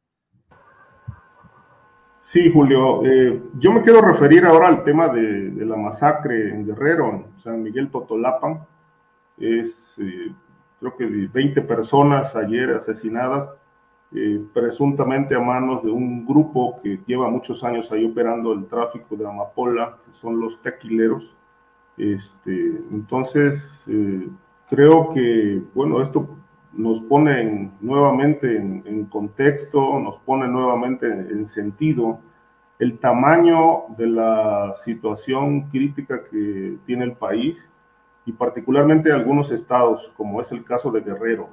[2.23, 7.11] Sí, Julio, eh, yo me quiero referir ahora al tema de, la masacre en Guerrero,
[7.11, 8.67] en San Miguel Totolapan.
[9.39, 10.33] Es, eh,
[10.81, 13.51] creo que 20 personas ayer asesinadas,
[14.12, 19.14] eh, presuntamente a manos de un grupo que lleva muchos años ahí operando el tráfico
[19.14, 21.36] de amapola, que son los tequileros
[21.97, 24.29] este, entonces, eh,
[24.69, 26.29] creo que, bueno, esto
[26.73, 32.19] nos pone nuevamente en, contexto, nos pone nuevamente en, sentido
[32.79, 37.59] el tamaño de la situación crítica que tiene el país
[38.27, 41.49] y particularmente algunos estados, como es el caso de Guerrero.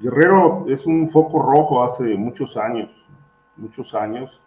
[0.00, 2.90] Guerrero es un foco rojo hace muchos años,
[3.56, 4.40] muchos años,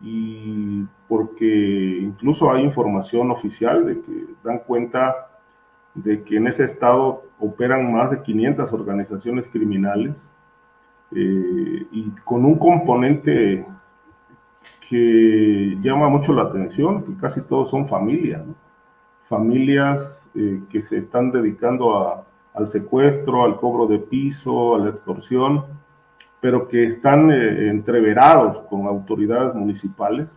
[0.00, 5.28] y porque incluso hay información oficial de que dan cuenta
[5.94, 10.14] de que en ese estado operan más de 500 organizaciones criminales
[11.12, 13.64] eh, y con un componente
[14.88, 18.42] que llama mucho la atención, que casi todos son familias,
[19.28, 25.64] familias eh, que se están dedicando al secuestro, al cobro de piso, a la extorsión,
[26.40, 30.28] pero que están eh, entreverados con autoridades municipales,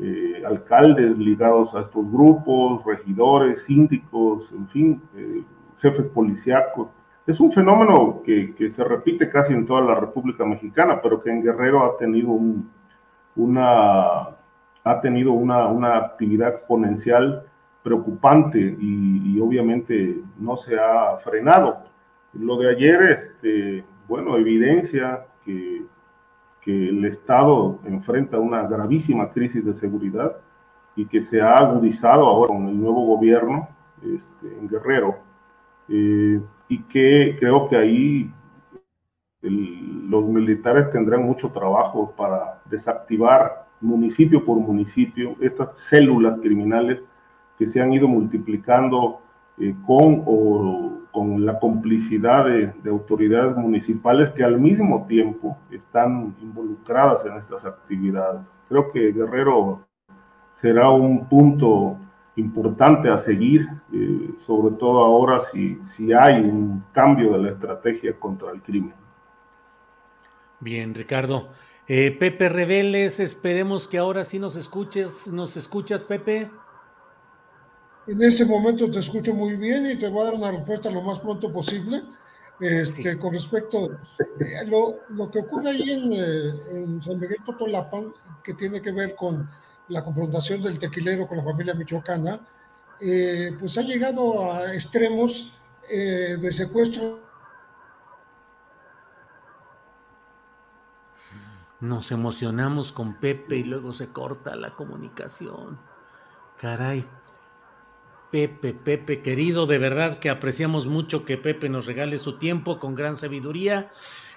[0.00, 5.42] eh, alcaldes ligados a estos grupos, regidores, síndicos, en fin, eh,
[5.80, 6.88] jefes policíacos.
[7.26, 11.30] Es un fenómeno que, que, se repite casi en toda la República Mexicana, pero que
[11.30, 12.70] en Guerrero ha tenido, un,
[13.36, 14.28] una,
[14.84, 17.44] ha tenido una, una, actividad exponencial
[17.82, 21.84] preocupante y, y, obviamente no se ha frenado.
[22.34, 25.86] Lo de ayer, este, bueno, evidencia que,
[26.66, 30.36] el Estado enfrenta una gravísima crisis de seguridad
[30.94, 33.68] y que se ha agudizado ahora con el nuevo gobierno
[34.02, 35.16] este, en Guerrero,
[35.88, 38.30] eh, y que creo que ahí
[39.40, 47.00] los militares tendrán mucho trabajo para desactivar municipio por municipio estas células criminales
[47.58, 49.22] que se han ido multiplicando
[49.60, 57.24] eh, con o con la complicidad de, autoridades municipales que al mismo tiempo están involucradas
[57.26, 58.46] en estas actividades.
[58.68, 59.86] Creo que Guerrero
[60.54, 61.96] será un punto
[62.36, 68.14] importante a seguir, eh, sobre todo ahora si, si hay un cambio de la estrategia
[68.18, 68.94] contra el crimen.
[70.60, 71.48] Bien, Ricardo.
[71.86, 75.28] Eh, Pepe Reveles, esperemos que ahora sí nos escuches.
[75.32, 76.50] ¿Nos escuchas, Pepe?
[78.08, 81.02] En este momento te escucho muy bien y te voy a dar una respuesta lo
[81.02, 82.02] más pronto posible.
[82.58, 83.84] Este, Con respecto
[84.60, 88.10] a lo, lo, que ocurre ahí en, eh, en, San Miguel Totolapan,
[88.42, 89.48] que tiene que ver con
[89.88, 92.40] la confrontación del tequilero con la familia michoacana,
[93.00, 95.52] eh, pues ha llegado a extremos
[95.90, 97.20] eh, de secuestro.
[101.80, 105.78] Nos emocionamos con Pepe y luego se corta la comunicación.
[106.56, 107.06] Caray.
[108.30, 112.94] Pepe, Pepe, querido, de verdad que apreciamos mucho que Pepe nos regale su tiempo con
[112.94, 113.90] gran sabiduría.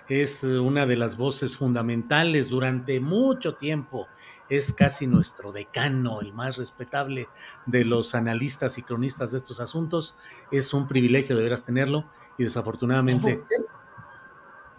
[0.07, 4.07] Es eh, una de las voces fundamentales durante mucho tiempo.
[4.49, 7.27] Es casi nuestro decano, el más respetable
[7.65, 10.15] de los analistas y cronistas de estos asuntos.
[10.51, 13.43] Es un privilegio de veras tenerlo y desafortunadamente.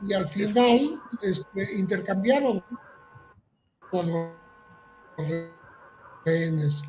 [0.06, 2.62] Y al final este, intercambiaron
[3.90, 4.32] con los
[6.24, 6.84] rehenes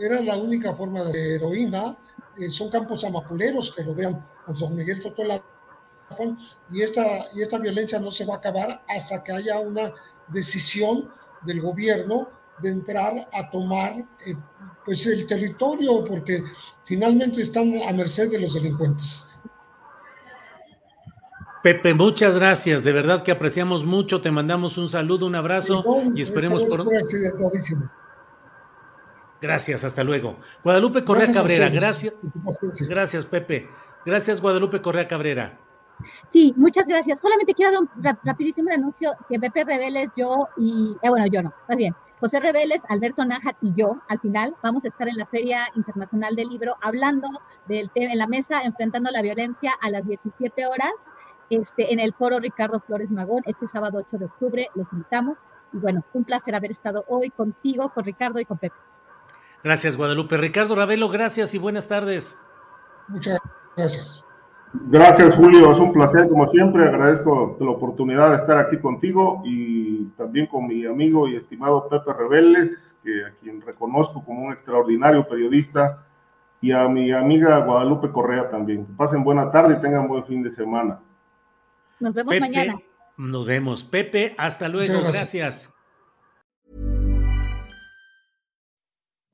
[0.00, 1.96] era la única forma de heroína.
[2.38, 6.38] Eh, son campos amapuleros que rodean a San Miguel Totolapan
[6.72, 7.02] y esta,
[7.34, 9.92] y esta violencia no se va a acabar hasta que haya una
[10.28, 11.10] decisión
[11.42, 12.28] del gobierno
[12.60, 13.96] de entrar a tomar
[14.26, 14.34] eh,
[14.84, 16.42] pues el territorio porque
[16.84, 19.30] finalmente están a merced de los delincuentes.
[21.62, 25.84] Pepe, muchas gracias, de verdad que apreciamos mucho, te mandamos un saludo, un abrazo
[26.14, 26.86] y esperemos por...
[29.40, 30.36] Gracias, hasta luego.
[30.62, 32.14] Guadalupe Correa Cabrera, gracias.
[32.88, 33.68] Gracias, Pepe.
[34.04, 35.58] Gracias, Guadalupe Correa Cabrera.
[36.28, 37.20] Sí, muchas gracias.
[37.20, 41.52] Solamente quiero dar un rapidísimo anuncio que Pepe Reveles, yo y, eh, bueno, yo no,
[41.68, 45.26] más bien, José Reveles, Alberto Nájar y yo, al final, vamos a estar en la
[45.26, 47.28] Feria Internacional del Libro hablando
[47.66, 50.92] del tema en la mesa, enfrentando la violencia a las 17 horas,
[51.48, 55.38] este, en el foro Ricardo Flores Magón, este sábado 8 de octubre, los invitamos.
[55.72, 58.76] Y bueno, un placer haber estado hoy contigo, con Ricardo y con Pepe.
[59.62, 60.36] Gracias, Guadalupe.
[60.36, 62.38] Ricardo Ravelo, gracias y buenas tardes.
[63.08, 63.38] Muchas
[63.76, 64.24] gracias.
[64.72, 65.72] Gracias, Julio.
[65.72, 66.86] Es un placer, como siempre.
[66.86, 72.12] Agradezco la oportunidad de estar aquí contigo y también con mi amigo y estimado Pepe
[72.12, 76.06] Reveles, que a quien reconozco como un extraordinario periodista,
[76.60, 78.86] y a mi amiga Guadalupe Correa también.
[78.96, 81.00] pasen buena tarde y tengan buen fin de semana.
[81.98, 82.74] Nos vemos mañana.
[83.16, 83.84] Nos vemos.
[83.84, 85.02] Pepe, hasta luego.
[85.02, 85.74] gracias.